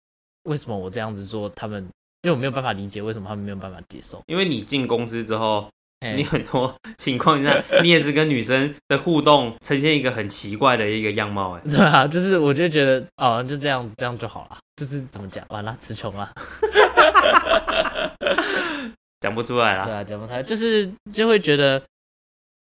[0.45, 1.83] 为什么我这样子做，他们
[2.23, 5.69] 因为我没有办法理解为什么他们没有办法接受，因为你进公司之后，
[6.17, 16.31] 你很多 情况下，你也是跟女生的互动呈现一个很奇怪的一个样貌， 哎，对啊，就是我就觉得哦，就这样这样就好了，就是怎么讲，完了词穷了。
[19.21, 19.85] 讲不出来啦。
[19.85, 21.81] 对啊，讲不出来，就是就会觉得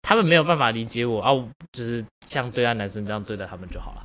[0.04, 4.04] 他们没有办法理解我啊，我就是像对待男生这样对待他们就好了。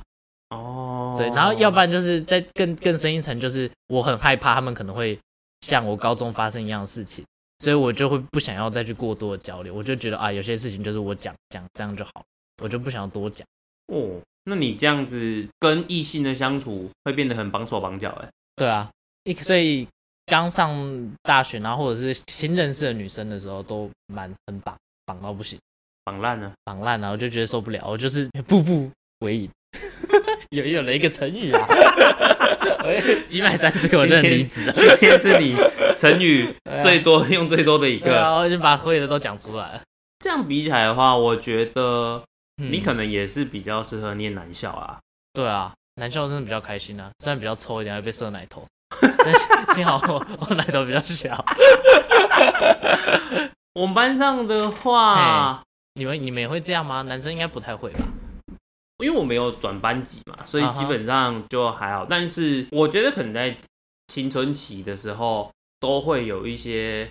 [0.56, 5.16] 哦，对，然后要不然就是在更更深一层，就是我很害怕他们可能会
[5.60, 7.22] 像我高中发生一样的事情，
[7.58, 12.24] 所以我就会不想要再去过多的交流，我就觉得啊，有些事情就是我讲讲这样就好，
[12.62, 13.46] 我就不想要多讲。
[13.92, 18.28] 哦，那你这样子跟异性的相处会变得很绑手绑脚哎。
[18.56, 18.90] 对啊，
[19.24, 19.86] 一所以
[20.26, 20.72] 刚上
[21.22, 25.58] 大学，然后或者是新认识的女生的时候，都蛮很绑绑到不行，
[26.10, 29.48] 绑烂了，绑烂了，我就觉得受不了，我就是步步为营。
[30.50, 31.68] 有有了一个成语啊，
[33.24, 35.54] 几百三十个我认离职了，今天是你
[35.96, 38.06] 成语最多用最多的一个。
[38.06, 39.82] 对啊，我就把会的都讲出来了。
[40.18, 42.20] 这样比起来的话，我觉得
[42.60, 44.98] 嗯你可能也是比较适合念男校啊。
[45.32, 48.66] 对啊，男校真的比较开心啊，虽然比较臭一点，还被射奶头，
[49.00, 49.32] 但
[49.76, 51.44] 幸好我我奶头比较小。
[53.72, 55.62] 我们班上的话，
[56.00, 57.02] 你们你们也会这样吗？
[57.02, 58.08] 男生应该不太会吧？
[59.04, 62.06] 因为我没有转班级嘛，所以基本上就还好。
[62.08, 63.54] 但是我觉得可能在
[64.08, 67.10] 青春期的时候，都会有一些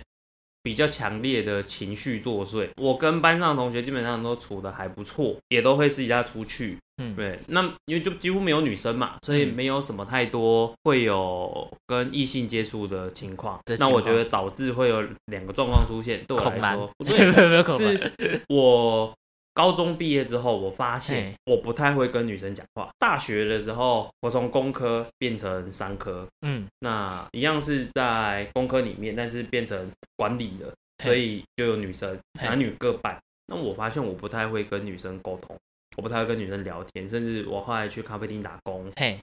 [0.62, 2.68] 比较强烈的情绪作祟。
[2.76, 6.76] 我跟班上的同学基本上都处的还不错，也都会私底下出去。
[7.02, 13.58] 嗯，对，那因为就几乎没有女生嘛，所以嗯没有什么太多会有跟异性接触的情况。
[13.78, 19.14] 那我觉得导致会有两个状况出现，对我来说，不没有对， 没有恐男，是我
[19.52, 22.88] 高中毕业之后，我发现我不太会跟女生讲话。
[22.98, 30.72] 大学的时候，我从工科变成商科，嗯，那一样是在工科里面，但是变成管理的，
[31.04, 33.18] 所以就有女生，男女各半。
[33.46, 35.56] 那我发现我不太会跟女生沟通，
[35.96, 39.18] 我不太会跟女生聊天，甚至我后来去咖啡厅打工，嘿，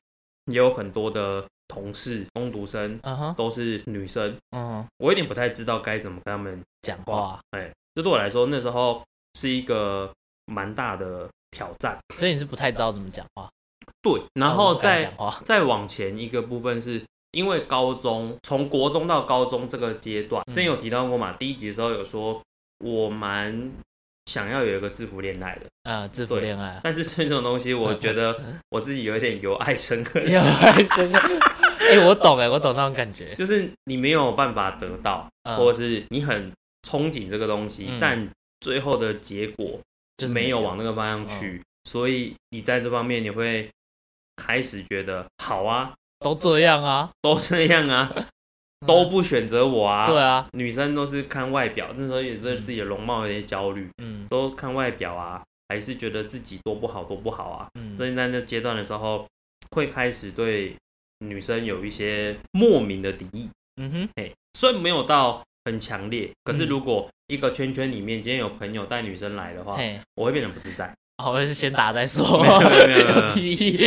[0.52, 3.00] 也有很多的同事、工读生
[3.38, 9.02] 都是女生，嗯哼，我有点不太知道该怎么跟他们讲话，哎，这对我来说那时候
[9.40, 10.12] 是一个
[10.46, 11.98] 蛮大的挑战。
[12.16, 13.50] 所以你是不太知道怎么讲话，
[14.02, 17.02] 对，然后再讲话，再往前一个部分是。
[17.32, 20.54] 因为高中从国中到高中这个阶段，嗯。
[20.54, 22.42] 之前有提到过嘛，第一集的时候有说
[22.80, 23.70] 我蛮
[24.26, 28.36] 想要有一个制服恋爱的，啊，制服对恋爱，但是这种东西，我觉得
[28.72, 31.12] 我自己有一点由爱生恨，有爱生，
[31.80, 35.58] 哎，我懂哎，我懂那种感觉，就是你没有办法得到，嗯。
[35.58, 36.52] 或者是你很
[36.90, 38.00] 憧憬这个东西，嗯。
[38.00, 38.28] 但
[38.60, 39.80] 最后的结果
[40.18, 43.70] 就是没有往那个方向去，所以你在这方面你会
[44.36, 48.12] 开始觉得好啊，都这样啊，都这样啊，
[48.86, 59.28] 都不选择我啊，对啊，女生都是看外表，那时候也对自己的容貌有些焦虑，嗯都看外表啊，还是觉得自己多不好多不好啊，嗯所以在那阶段的时候，
[59.72, 60.76] 会开始对
[61.20, 63.50] 女生有一些莫名的敌意。
[63.80, 69.78] 嗯哼，嘿，虽然没有到很强烈，可是嗯如果一个圈圈里面今天有朋友带女生来的话，
[70.16, 73.78] 我会变得不自在，好，我是先打再说， 没有没有提议，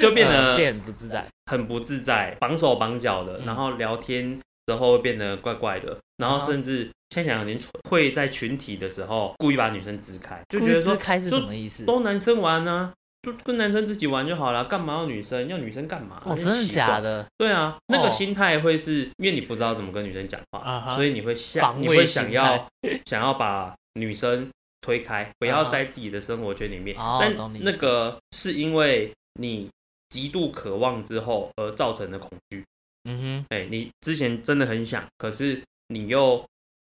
[0.00, 3.44] 就变得呃变不自在，很不自在，绑手绑脚的，嗯。
[3.46, 11.84] 然后聊天之后会变得怪怪的，然后啊甚至现在想有点蠢，会在群体的时候故意把女生支开，就觉得说支开是就什么意思？
[11.84, 15.46] 都男生玩呢、就跟男生自己玩就好了，干嘛要女生？
[15.48, 16.22] 要女生干嘛？
[16.24, 17.00] 哦，真的假？
[17.00, 17.26] 的？
[17.36, 22.68] 对啊，那哦个心态会是因为你不知道怎么跟女生讲话，啊所以你会想，你会想要
[23.04, 24.48] 想要把女生
[24.80, 26.96] 推开，不要在自己的生活圈里面。
[26.96, 29.68] 哦但那个是因为你
[30.08, 32.64] 极度渴望之后而造成的恐惧。
[33.04, 36.42] 嗯哼哎、你之前真的很想，可是你又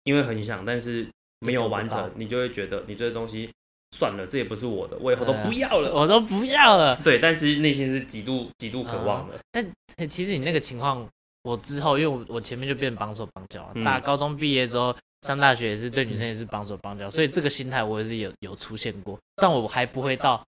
[0.03, 1.07] 因为很想，但是
[1.39, 3.49] 没有完成你就会觉得你这个东西
[3.91, 5.93] 算了，这也不是我的，我以后都不要哼，了。
[5.93, 6.95] 我都不要了。
[7.03, 9.35] 对，但其实内心是极度极度渴望的。
[9.51, 11.07] 但其实你那个情况，
[11.43, 20.43] 我之后因为我我前面就变绑手绑脚，嗯大高中毕业之后上大学也是对女生也是绑手绑脚，所以这个心态我也是有有出现过，但我还不会到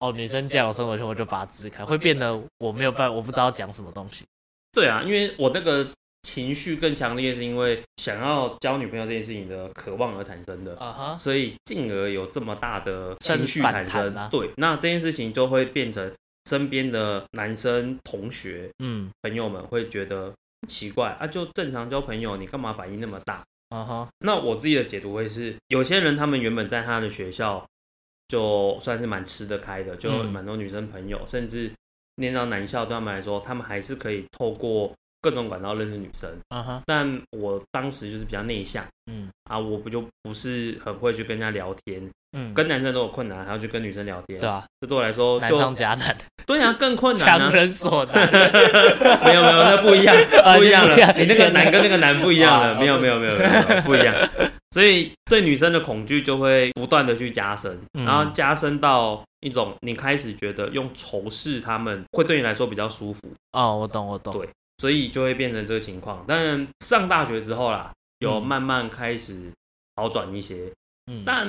[0.00, 4.24] 哦女生这样的生活圈我就把它支开，会变得我没有办法，我不知道讲什么东西。
[4.72, 5.86] 对啊，因为我那个
[6.22, 10.76] 情绪更强烈，是因为想要交女朋友这件事情的渴望而产生的。
[10.76, 14.28] 啊哈，所以进而有这么大的情绪产生。
[14.30, 16.12] 对，那这件事情就会变成
[16.48, 20.32] 身边的男生同学嗯，朋友们会觉得
[20.68, 23.42] 奇怪啊，就正常交朋友，你干嘛反应那么大？
[23.70, 27.64] 啊哈，那我自己的解读会是，有些人他们原本在他的学校
[28.28, 31.70] 就算是蛮吃得开的，就蛮多女生朋友，甚至
[32.16, 36.30] 念到男校对他们来说，他们还是可以透过各种管道认识女生。
[36.48, 46.16] 啊哈，但我当时就是比较内向嗯啊，我不就不是很会去跟人家聊天，嗯，跟男生都有困难，还要去跟女生聊天，对啊，这对我来说难就上加难，
[46.46, 47.50] 对啊，更困难 强啊。
[47.52, 48.14] 人所难。
[49.24, 50.14] 没有没有，那不一样，
[50.44, 50.96] 啊不一样了。
[51.16, 54.14] 你那个男跟那个男不一样了，啊没有没有没有没有不一样。
[54.72, 64.32] 所以对女生的恐惧就会不断的去加深，嗯然后加深到一种你开始觉得用仇视他们会对你来说比较舒服，哦，我懂，我懂。
[64.32, 64.48] 对
[64.80, 66.24] 所以就会变成这个情况。
[66.26, 69.52] 但上大学之后啦，有嗯慢慢开始
[69.96, 70.72] 好转一些，
[71.12, 71.46] 嗯，但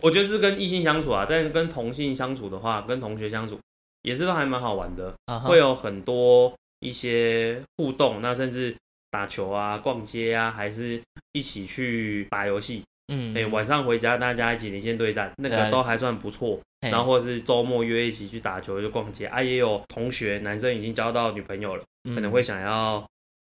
[0.00, 3.58] 我觉得是跟异性相处啊，但是跟同性相处的话，跟同学相处
[4.02, 5.48] 也是都还蛮好玩的，啊哈。
[5.48, 8.72] 会有很多一些互动，那甚至
[9.10, 11.02] 打球啊、逛街啊，还是
[11.32, 12.84] 一起去打游戏。
[13.12, 16.60] 嗯，哎、晚上回家大家一起连线对战，那个都还算不错。
[16.80, 19.26] 然后或者是周末约一起去打球、就逛街。
[19.26, 23.04] 啊，也有同学男生已经交到女朋友了，嗯可能会想要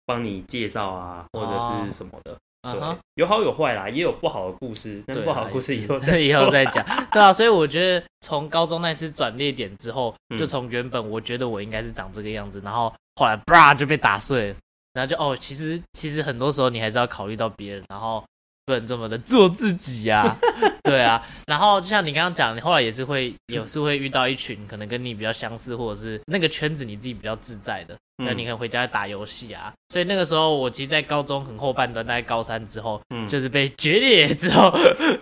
[0.06, 2.38] 帮你介绍啊，或者哦是什么的。
[2.62, 6.86] 对啊哈，有好有坏啦，也有不好的故事，但不好的故事以后再以后再讲。
[7.10, 14.56] 对啊，所以我觉得从高中那次转捩点之后，嗯就从原本我觉得我应该是长这个样子，然后后来叭就被打碎了，
[14.92, 18.22] 然后就哦，其实其实很多时候你还是要考虑到别人，然后
[18.70, 20.38] 不能这么的做自己呀、
[20.86, 21.26] 对啊。
[21.48, 29.74] 然后就像你刚刚讲，你后来也是会也是会遇到一群可能跟你比较相似，或者是那个圈子你自己比较自在的，那、嗯你可以回家打游戏啊。
[29.90, 33.28] 所以那个时候我其实，在高中很后半段，大概高三之后，嗯。
[33.28, 34.72] 就是被决裂之后，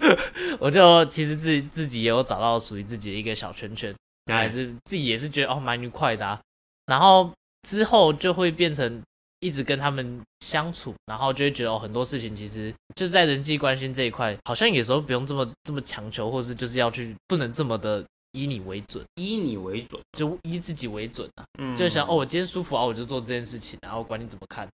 [0.59, 3.95] 我就其实自自己也有找到属于自己的一个小圈圈，
[4.25, 6.37] 然后也是自己也是觉得哦蛮愉快的、啊，
[6.85, 7.31] 然后
[7.67, 9.01] 之后就会变成
[9.39, 24.67] 一直跟他们相处，然后就会觉得哦很多事情其实就在人际关系这一块，好像有时候不用这么这么强求，或是就是要去不能这么的以你为准，以你为准，就以自己为准啊，嗯就想哦我今天舒服啊，我就做这件事情，然后管你怎么看，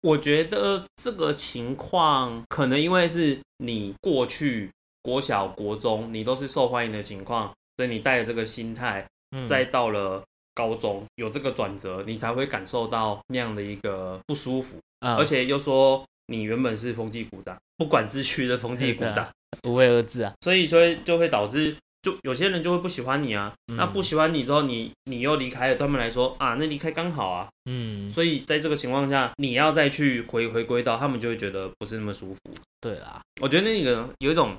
[0.00, 4.70] 我觉得这个情况可能因为是你过去
[5.02, 10.22] 国小、国中你都是受欢迎的情况，所以你带着这个心态，嗯，再到了
[10.54, 15.16] 高中有这个转折，你才会感受到那样的一个不舒服，嗯。
[15.16, 19.28] 而且又说你原本是风纪股长，不管之区的风纪股长，
[19.64, 21.76] 无为而治啊，所以就会就会导致。
[22.02, 23.76] 就有些人就会不喜欢你啊，嗯。
[23.76, 32.40] 那不喜欢你之后，你你又离开了，对他们来说啊，那离开刚好啊，嗯，所以在这个情况下，你要再去回回归到，他们就会觉得不是那么舒服。
[32.80, 34.56] 对啦，我觉得那个有一种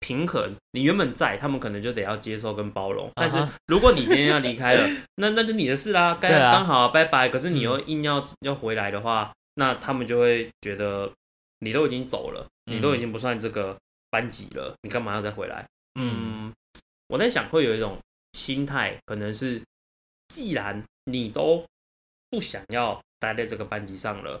[0.00, 3.10] 平衡，你原本在，他们可能就得要接受跟包容。
[3.14, 3.36] 但是
[3.66, 7.28] 如果你今天要离开了， 那那就你的事啦，该刚好、拜拜。
[7.28, 11.10] 可是你又硬要、要回来的话，那他们就会觉得
[11.60, 13.76] 你都已经走了，嗯你都已经不算这个
[14.10, 15.66] 班级了，你干嘛要再回来？
[15.94, 16.52] 嗯嗯，
[17.08, 17.98] 我在想会有一种
[18.32, 19.60] 心态，可能是
[20.28, 21.64] 既然你都
[22.30, 24.40] 不想要待在这个班级上了，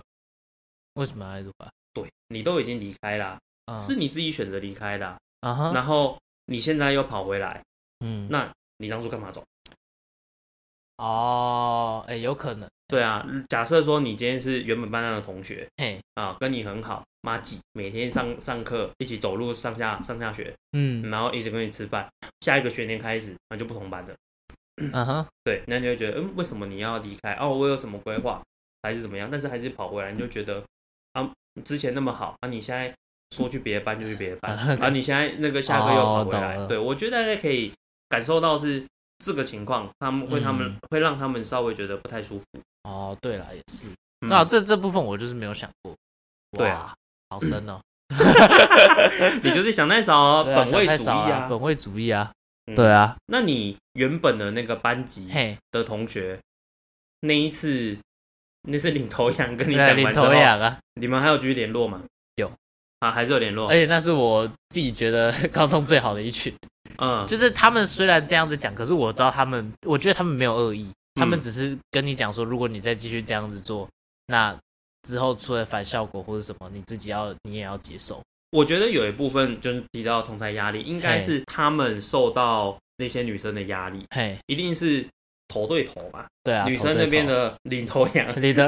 [0.94, 1.68] 为什么要入啊？
[1.92, 7.62] 对你都已经离开啦，啊是你自己选择离开的啊、啊哈，然后你现在又跑回来，
[8.04, 9.44] 嗯，那你当初干嘛走？
[10.96, 22.08] 哦，哎，有可能，对啊，假设说你今天是原本班上的同学嘿，啊，跟你很好，妈几每天上上课一起走路上下上下学，嗯然后一直跟你吃饭，
[22.40, 24.14] 下一个学年开始那就不同班了。
[24.80, 27.34] 嗯哼， 对，那你会觉得，嗯，为什么你要离开？
[27.34, 28.42] 哦，我有什么规划，
[28.82, 29.28] 还是怎么样？
[29.30, 30.64] 但是还是跑回来，你就觉得
[31.12, 31.32] 啊，
[31.64, 32.92] 之前那么好啊，你现在
[33.36, 37.72] 说去别的班就去别的班 啊，你现在那个下课又跑回来，哦对我觉得大家可以
[38.08, 38.82] 感受到是
[39.24, 40.76] 这个情况，他们会他们、嗯。
[40.90, 42.44] 会让他们稍微觉得不太舒服。
[42.84, 43.88] 哦，对了，也是，
[44.20, 44.28] 嗯。
[44.28, 45.94] 那这这部分我就是没有想过，
[46.56, 46.94] 对啊，
[47.28, 47.80] 好深哦，
[49.42, 51.46] 你就是想太少哦， 啊本位主义啊。
[51.50, 52.32] 本位主义啊，
[52.66, 52.74] 嗯。
[52.74, 56.38] 对啊，那你原本的那个班级嘿，的同学，
[57.20, 57.98] 那一次
[58.62, 62.02] 那是领头羊跟你讲完之后头，羊啊，你们还有继续联络吗？
[63.00, 63.74] 有啊，还是有联络而。
[63.74, 66.54] 且那是我自己觉得 高中最好的一群，
[66.98, 73.88] 嗯，就是他们虽然这样子讲，可是我知道他们，我觉得他们没有恶意，他们嗯只是跟你讲说，如果你再继续这样子做，
[74.26, 74.56] 那
[75.02, 78.20] 之后出了反效果或者什么，你自己要你也要接受。
[78.50, 85.06] 我觉得有一部分就是提到同台压力，应该是他们受到那些女生的压力，嘿，一定是
[85.48, 86.24] 头对头嘛。
[86.44, 88.64] 对啊，女生那边的领头羊，你的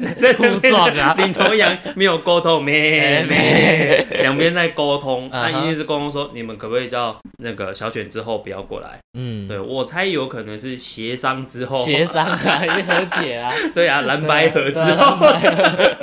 [0.00, 8.98] 男生那互撞啊，的 领头羊没有沟通，咩哎咩，两边在沟通，那一定是沟通说，你们可不可以叫那个小卷之后不要过来？
[9.18, 15.16] 嗯，对我猜有可能是协商之后，协商啊，已经和解啊， 对啊，蓝白合之后，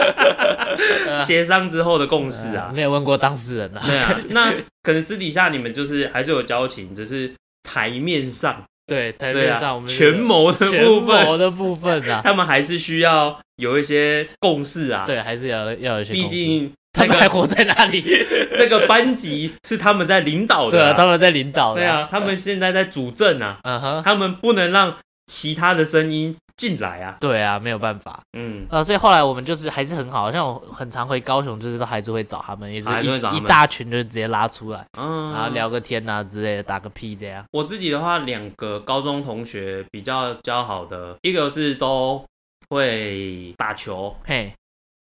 [1.25, 4.51] 协商之后的共识啊，没有问过当事人啊，对啊，那
[4.81, 15.05] 可能私底下你们就是还是有交情，只是台面上，对，台对面上我们啊，权谋的部分，权谋的部分啊， 他们还是需要有一些共识啊。
[15.07, 18.03] 对，还是要要有一些毕竟他那个们还活在那里？
[18.59, 27.17] 那个班级是他们在领导的对啊，他们在领导的，对啊，他们现在在主政啊，嗯哼，他们不能让其他的声音进来啊。
[27.19, 28.21] 对啊，没有办法。
[28.33, 37.43] 嗯，呃，所以后来我们就是还是很好，像我很常回高雄，就是都还是会找他们，也是一一大群就是直接拉出来，嗯，然后聊个天啊之类的，打个屁这样。
[37.51, 42.23] 我自己的话，两个高中同学比较交好的，一个是都
[42.69, 44.53] 会打球，嘿，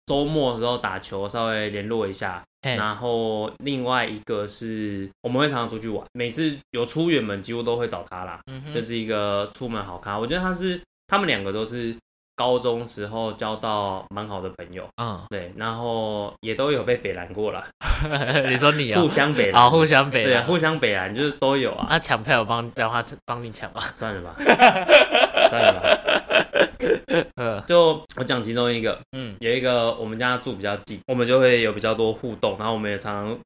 [0.05, 10.17] 周末的时候打球稍微联络一下，嘿，然后另外一个是我们会常常出去玩，每次有出远门几乎都会找他啦，嗯哼，这是一个出门好咖。
[10.17, 11.95] 我觉得他是他们两个都是
[12.35, 17.65] 高中时候交到蛮好的朋友，嗯，对，然后也都有被北拦过了，
[18.47, 19.01] 你说你啊？
[19.01, 20.45] 互，相北拦，好，互相北对啊，啊。
[20.47, 23.81] 互相北拦就是都有啊，那抢票我帮让他帮你抢吧。
[23.93, 24.35] 算了吧，
[25.49, 25.81] 算了吧。
[27.35, 29.35] 呃，就我讲其中一个，嗯。
[29.41, 33.37] 有一个我们家住比较近，我们就会有比较多互动，然后我们也常常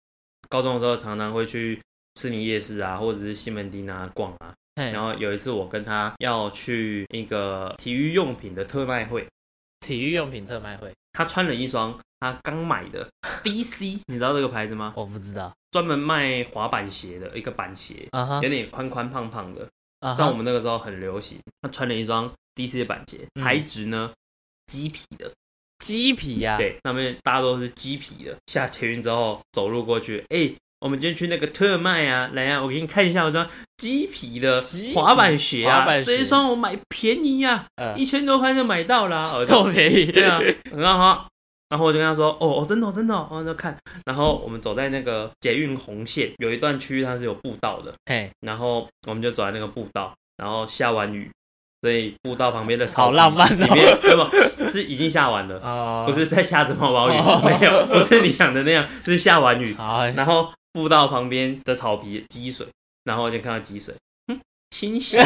[0.50, 1.82] 高中的时候常常会去
[2.20, 4.54] 士林夜市啊，或者是西门町啊逛啊。
[4.76, 9.28] 嘿然后有一次我跟他要去一个体育用品的特卖会，
[9.80, 13.08] 体育用品特卖会，他穿了一双他刚买的
[13.44, 14.94] DC，你知道这个牌子吗？
[14.96, 15.54] 我不知道。
[15.72, 18.08] 专门卖滑板鞋的一个板鞋，
[18.42, 19.68] 有，点宽宽胖胖的，
[20.00, 21.40] 啊在我哈，们那个时候很流行。
[21.62, 24.14] 他穿了一双 DC 的板鞋，嗯材质呢
[24.68, 25.32] 鸡皮的，
[25.80, 28.38] 鸡皮呀，对，上面大家都是鸡皮的。
[28.48, 30.52] 下捷运之后走路过去，哎、
[30.84, 34.62] 我们今天去那个特卖啊，来啊，我给你看一下我这双鸡皮的
[34.94, 39.32] 滑板鞋啊，滑板鞋这一双我买便宜呀、呃一千多块就买到啦。
[39.40, 41.26] 我这么便宜，对啊，很好。
[41.70, 43.76] 然后我就跟他说：“哦哦，真的、哦、真的、哦，我就看。”
[44.06, 51.32] 然后我们走在那个捷运红线，有一段区域它是有步道的，嘿，然后我们就走在那个步道，然后下完雨，
[51.82, 53.74] 所以步道旁边的草好浪漫里哦。
[53.74, 62.66] 面没有是已经下完了，哦，不是在下着毛毛雨，哦没有，不是你想的那样，是下完雨，好，然后步道旁边的草皮积水，
[63.06, 63.94] 然后我就看到积水，
[64.28, 64.40] 嗯，
[64.76, 65.24] 新鞋，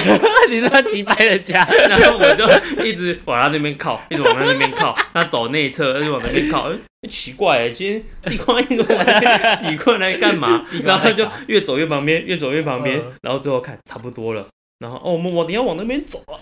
[0.50, 2.45] 你这么击败人家， 然后我就
[2.84, 10.66] 一直往他那边靠，一直往他那边靠， 他走内侧，就往那边靠，哎奇怪欸，今天地瓜一直往那边挤过来干嘛？
[10.84, 14.45] 然后就越走越旁边，越走越旁边嗯，然后最后看差不多了。
[14.80, 16.39] 然后哦，我们往你要往那边走了，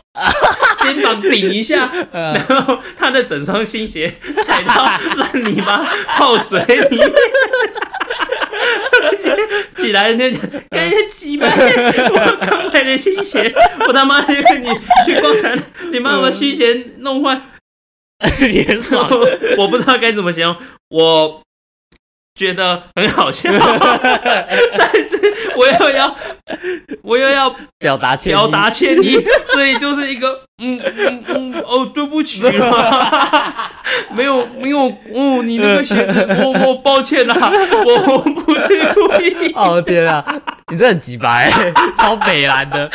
[0.82, 4.84] 肩膀顶一下，呃然后他的整双新鞋踩到
[5.16, 5.78] 烂泥巴
[6.18, 6.98] 泡水里。
[6.98, 7.12] 面，
[9.76, 13.54] 起来人家讲，该鸡巴， 我刚买的新鞋，
[13.88, 14.68] 我他妈就跟你
[15.06, 15.62] 去逛城，
[15.92, 17.40] 你把我新鞋弄坏，
[18.50, 20.56] 你很爽，我我不知道该怎么形容，
[20.90, 21.42] 我
[22.36, 23.50] 觉得很好笑，
[23.98, 25.18] 但是
[25.56, 26.16] 我又要
[27.02, 28.36] 我又要表达歉意。
[28.36, 29.18] 表达歉意，
[29.54, 33.72] 所以就是一个嗯嗯嗯哦，对不起 啦，
[34.14, 34.80] 没有没有
[35.14, 37.36] 哦，你那个鞋子，我我抱歉啦，
[37.86, 39.54] 我我不是故意。
[39.54, 40.24] 哦天啊，
[40.72, 41.52] 你这很鸡白，
[41.96, 42.90] 超北蓝的。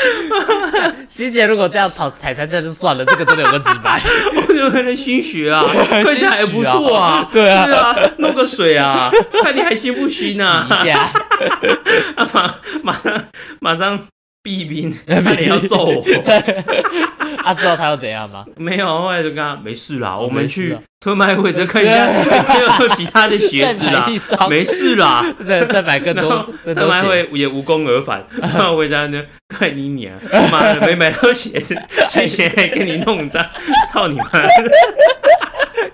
[1.06, 4.00] 希姐如果这样踩踩三下就算了，这个真的有个鸡白。
[4.48, 9.08] 我有可能新学啊，看起来还不错啊， 对啊对啊，弄个水啊，
[9.44, 10.66] 看你还心不心呢啊？
[10.68, 11.12] 一下，
[12.16, 13.24] 啊马马上
[13.60, 14.06] 马上
[14.42, 16.04] 避兵，差点要揍我。
[17.44, 18.44] 啊，知道他要怎样吗？
[18.56, 22.22] 没有，后来就跟他没事啦，我们去啊特卖会再看一下有
[22.78, 24.06] 没有其他的鞋子啦
[24.48, 25.24] 没事啦。
[25.46, 26.86] 再再买更多，更特。
[26.86, 30.12] 卖会也无功而返， 然后回家呢， 看你娘，
[30.52, 31.74] 妈的没买到鞋子，
[32.08, 33.42] 新鞋还给你弄脏，
[33.90, 34.24] 操你妈！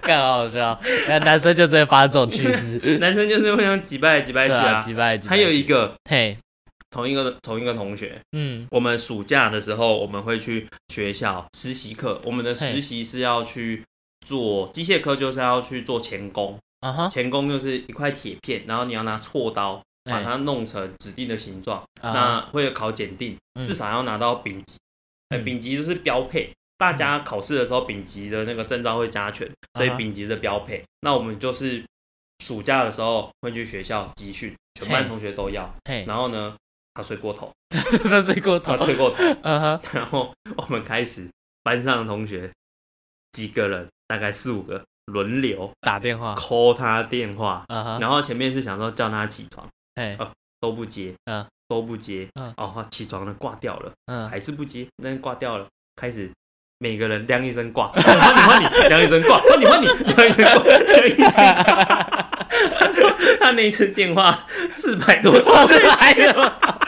[0.03, 0.79] 更好笑，
[1.09, 2.99] 那 男生就是会发生这种趣事。
[2.99, 4.81] 男生就是会想挤掰来挤掰去啊，啊。
[4.81, 5.37] 击败击败。
[5.37, 6.37] 还有一个嘿，
[6.91, 13.83] 同一个同一个同学，嗯，我们暑假的时候我们会去学校实习课，我们的实习是要去
[14.27, 23.67] 做机械科，就是要去做钳工，啊哈，钳工就是一块铁片，然后你要拿锉刀把哎它弄成指定的形状，啊那会有考检定，嗯。
[23.67, 24.77] 至少要拿到丙级。
[25.31, 30.83] 哎，嗯丙级就是标配，大家考试的时候丙级的那个证照会加权，所以丙级的标配。
[31.01, 31.85] 那我们就是
[32.45, 35.69] 暑假的时候会去学校集训，全班同学都要。
[35.85, 36.55] 嘿，然后呢，
[36.97, 37.53] 他睡过头，
[38.09, 38.75] 他睡过头。
[38.75, 38.85] 他。
[38.87, 41.29] 睡过头，嗯哼，然后我们开始
[41.63, 42.51] 班上的同学
[43.33, 46.35] 几个人，大概四五个轮流打电话。
[46.37, 50.17] call 他电话，然后前面是想说叫他起床，嘿，
[50.59, 52.55] 都不接，嗯，都不接，嗯。
[52.57, 55.67] 哦，起床了，挂掉了，嗯，还是不接，那挂掉了，
[55.97, 56.31] 开始
[56.79, 62.23] 每个人亮 一声挂，换你换你，亮一声挂，换你换你，亮一声挂，亮一声挂。
[62.79, 66.86] 他说他那一次电话四百多通，我是来的。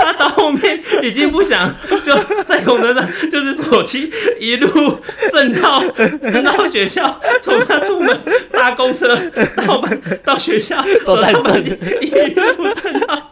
[0.00, 2.14] 他到后面已经不想就
[2.44, 4.98] 在公车上，就是手机一路
[5.30, 5.82] 震到
[6.20, 8.20] 震到学校，从他出门
[8.52, 9.16] 搭公车
[9.56, 13.30] 到班到学校，都在走到班震里一路震到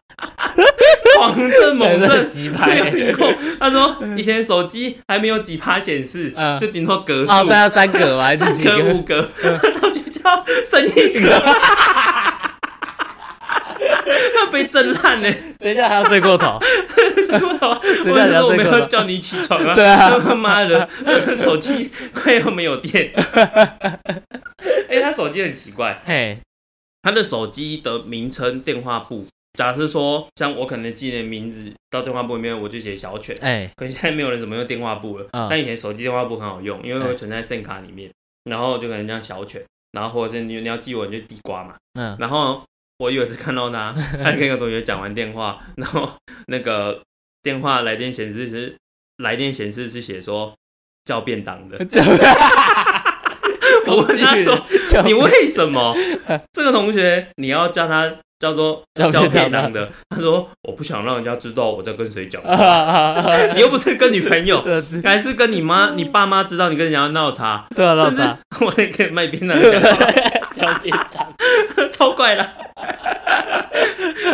[1.17, 3.33] 狂震猛震，几排没有听过。
[3.61, 8.65] 他说以前手机还没有几趴显示，嗯 就顶多格数，哦，对啊，三格嘛，还是 三？
[8.65, 12.08] 格五格，然后就叫剩一格，他
[14.49, 15.35] 被震烂了。
[15.61, 16.59] 谁叫还要睡过头？
[17.27, 18.79] 睡过头，谁我叫你要说我们睡过头？
[18.79, 19.75] 要叫你起床啊！
[19.75, 20.89] 对啊他妈的，
[21.37, 23.13] 手机快要没有电。
[24.89, 26.39] 哎、他手机很奇怪，嘿，
[27.03, 29.27] 他的手机的名称电话簿，
[29.59, 33.37] 假设说像我可能记你的名字到电话簿里面，我就写小犬。
[33.41, 38.11] 哎，可是现在没有人怎么用电话簿了，嗯但以前手机电话簿很好用，因为会存在 SIM 卡里面，
[38.45, 42.63] 然后就可能这样小犬，然后或者是你你要记我你就地瓜嘛，嗯，然后
[42.99, 43.93] 我有一次看到他，
[44.23, 46.11] 他跟一个同学讲完电话，然后
[46.47, 47.01] 那个
[47.43, 48.75] 电话来电显示是
[49.23, 50.53] 来电显示是写说
[51.05, 51.79] 叫便当的，
[53.87, 54.59] 我问他说
[55.05, 55.95] 你为什么？
[56.53, 59.91] 这个同学你要叫他叫做叫叫便当的？
[60.11, 62.43] 他说我不想让人家知道我在跟谁讲
[63.55, 64.61] 你又不是跟女朋友。
[64.63, 69.57] 对还是跟你妈、你爸妈知道你跟人家闹他，对啊，老甚至张我那个卖便当
[71.93, 72.53] 超怪的。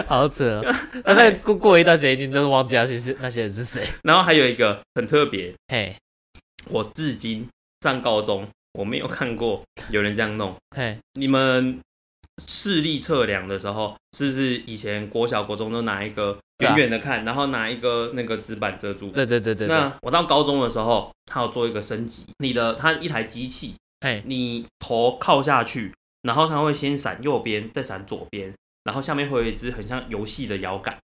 [0.06, 0.74] 好扯哦。
[1.04, 3.86] 那那过过一段时间，一定都是忘记那些是那些人是谁。
[4.02, 5.94] 然后还有一个很特别，嘿，
[6.68, 7.48] 我至今
[7.80, 10.54] 上高中我没有看过有人这样弄。
[10.76, 11.80] 嘿，你们
[12.46, 19.10] 视力测量的时候，是不是以前国小、国中都拿一个远远的看，然后拿一个那个纸板遮住？
[19.10, 25.92] 对对对对对，那我到高中的时候，他有做一个升级，你的它一台机器，哎，你头靠下去，
[26.24, 28.52] 然后它会先闪右边，再闪左边，
[28.82, 30.98] 然后下面会有一只很像游戏的摇杆。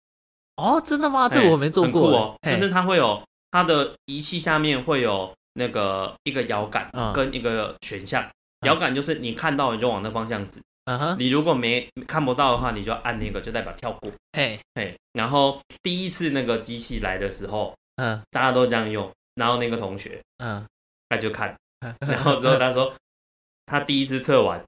[0.56, 1.30] 哦，真的吗？
[1.30, 2.56] 这个我没做过很酷过哦，嘿。
[2.56, 8.24] 就是它会有它的仪器下面会有那个一个摇杆嗯跟一个选项，
[8.62, 14.12] 嗯摇杆就是你看到你就往那方向指，嗯哼，你如果没看不到的话，你就按那个就代表跳过。
[14.34, 20.66] 嘿，嘿，然后第一次那个机器来的时候，嗯大家都这样用，然后那个同学嗯，
[21.08, 21.56] 他就看，
[22.00, 22.94] 然后之后他说
[23.66, 24.62] 他第一次测完，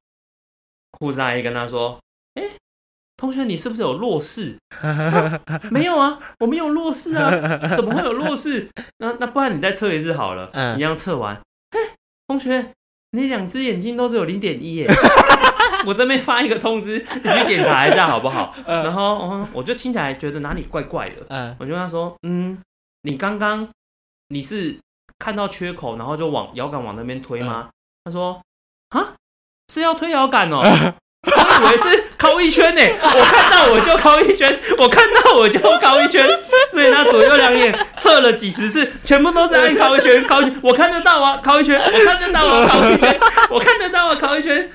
[1.00, 2.00] 护士阿姨跟他说
[2.36, 2.44] ：“哎、
[3.18, 4.58] 同学，你是不是有弱视？”
[5.72, 7.30] 没有啊，我没有弱视啊，
[7.76, 8.70] 怎么会有弱视？
[8.98, 11.36] 那那不然你再测一次好了，嗯你这样测完，
[11.72, 11.80] 哎、
[12.28, 12.74] 同学，
[13.12, 14.88] 你两只眼睛都只有零点一耶。
[15.88, 18.54] 我这边发一个通知，你去检查一下好不好？
[18.68, 22.60] 嗯然后，嗯，我就听起来觉得哪里怪怪的，嗯，我就跟他说，嗯，
[23.02, 23.68] 你刚刚
[24.28, 24.78] 你是
[25.18, 27.70] 看到缺口，然后就往摇杆往那边推吗？
[28.04, 28.40] 他说，
[28.90, 29.14] 啊，
[29.72, 30.62] 是要推摇杆哦。
[31.24, 36.28] 我以为是敲一圈呢，我看到我就敲一圈，我看到我就敲一圈，
[36.72, 43.20] 所以他左右两眼测了几十次，全部都是按敲一圈，敲一圈，我看得到啊，敲一圈，我看得到啊，敲一圈，
[43.52, 44.70] 我看得到啊，敲一圈，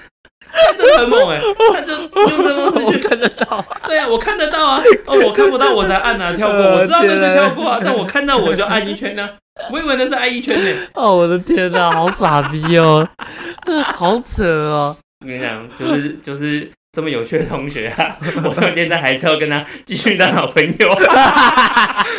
[0.76, 1.40] 真的很猛哎，
[1.74, 9.28] 他就用这方式去看得到，对啊，我看得到啊，哦，我看不到我才按啊，跳过，呃 我知道那是跳过啊，但我看到我就按一圈呢、
[9.70, 13.07] 我以为那是按一圈呢、哦，我的天哪，好傻逼哦，
[13.94, 20.98] 好扯哦，我跟你讲，就是就是这么有趣的同学啊，我到现在还是要跟他继续当好朋友。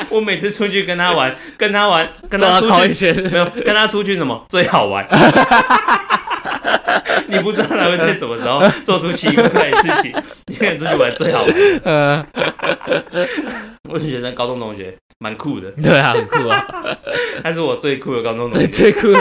[0.09, 5.05] 我每次出去跟他玩，跟他玩，跟他出去，圈，没有跟他出去什么最好玩。
[7.27, 10.13] 你不知道他会在什么时候 做出奇怪的事情，
[10.47, 11.53] 你跟他出去玩最好玩。
[11.83, 12.25] 呃，
[13.89, 16.65] 我就觉得高中同学蛮酷的，对啊，很酷啊，
[17.43, 18.91] 他是我最酷的高中同对，学。
[18.91, 19.13] 最酷，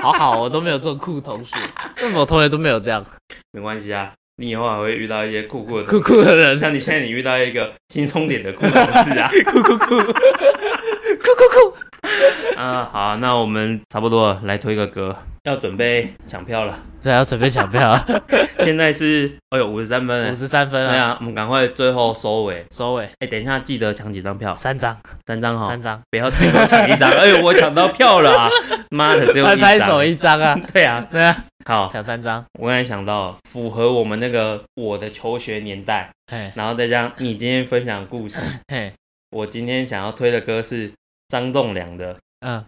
[0.00, 1.56] 好好，我都没有这种酷同学，
[2.02, 3.04] 为什么我同学都没有这样？
[3.52, 6.56] 没关系啊，你以后还会遇到一些酷酷的酷酷的人？
[6.58, 8.72] 像你现在你遇到一个轻松点的酷同
[9.04, 11.76] 事啊，酷酷酷，酷酷酷，
[12.56, 16.78] 啊，好，那我们差不多了，来推个歌，要准备抢票了。
[17.00, 17.90] 对，要准备抢票。
[17.90, 18.06] 啊，
[18.60, 20.32] 现在是，哎呦，五十三分。
[20.32, 22.64] 五十三分啊，对啊，我们赶快最后收尾。
[22.74, 23.08] 收尾。
[23.20, 24.96] 哎，等一下记得抢几张票，三张，
[25.26, 27.10] 三张哈三，张，不要再给我抢一张。
[27.10, 28.48] 哎呦，我抢到票了啊！
[28.90, 29.60] 妈的，只有拍一张。
[29.60, 38.92] 拍手一张啊，对啊，对啊，好，抢三张，我刚才想到，符合我们那个我的求学年代，嘿，然后再加上你今天分享的故事，嘿，
[39.30, 40.90] 我今天想要推的歌是
[41.28, 42.64] 张栋梁的《嗯，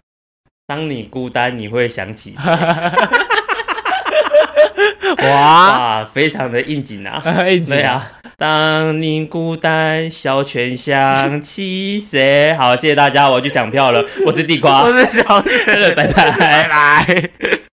[0.67, 2.51] 当你孤单，你会想起谁》。
[5.23, 7.21] 哇，哇，非常的应景啊！
[7.49, 12.53] 一起对，啊，当你孤单，小泉想起谁？
[12.53, 14.05] 好，谢谢大家，我要去抢票了。
[14.25, 16.31] 我是地瓜 我，是小泉，拜拜。
[16.31, 17.70] 拜拜。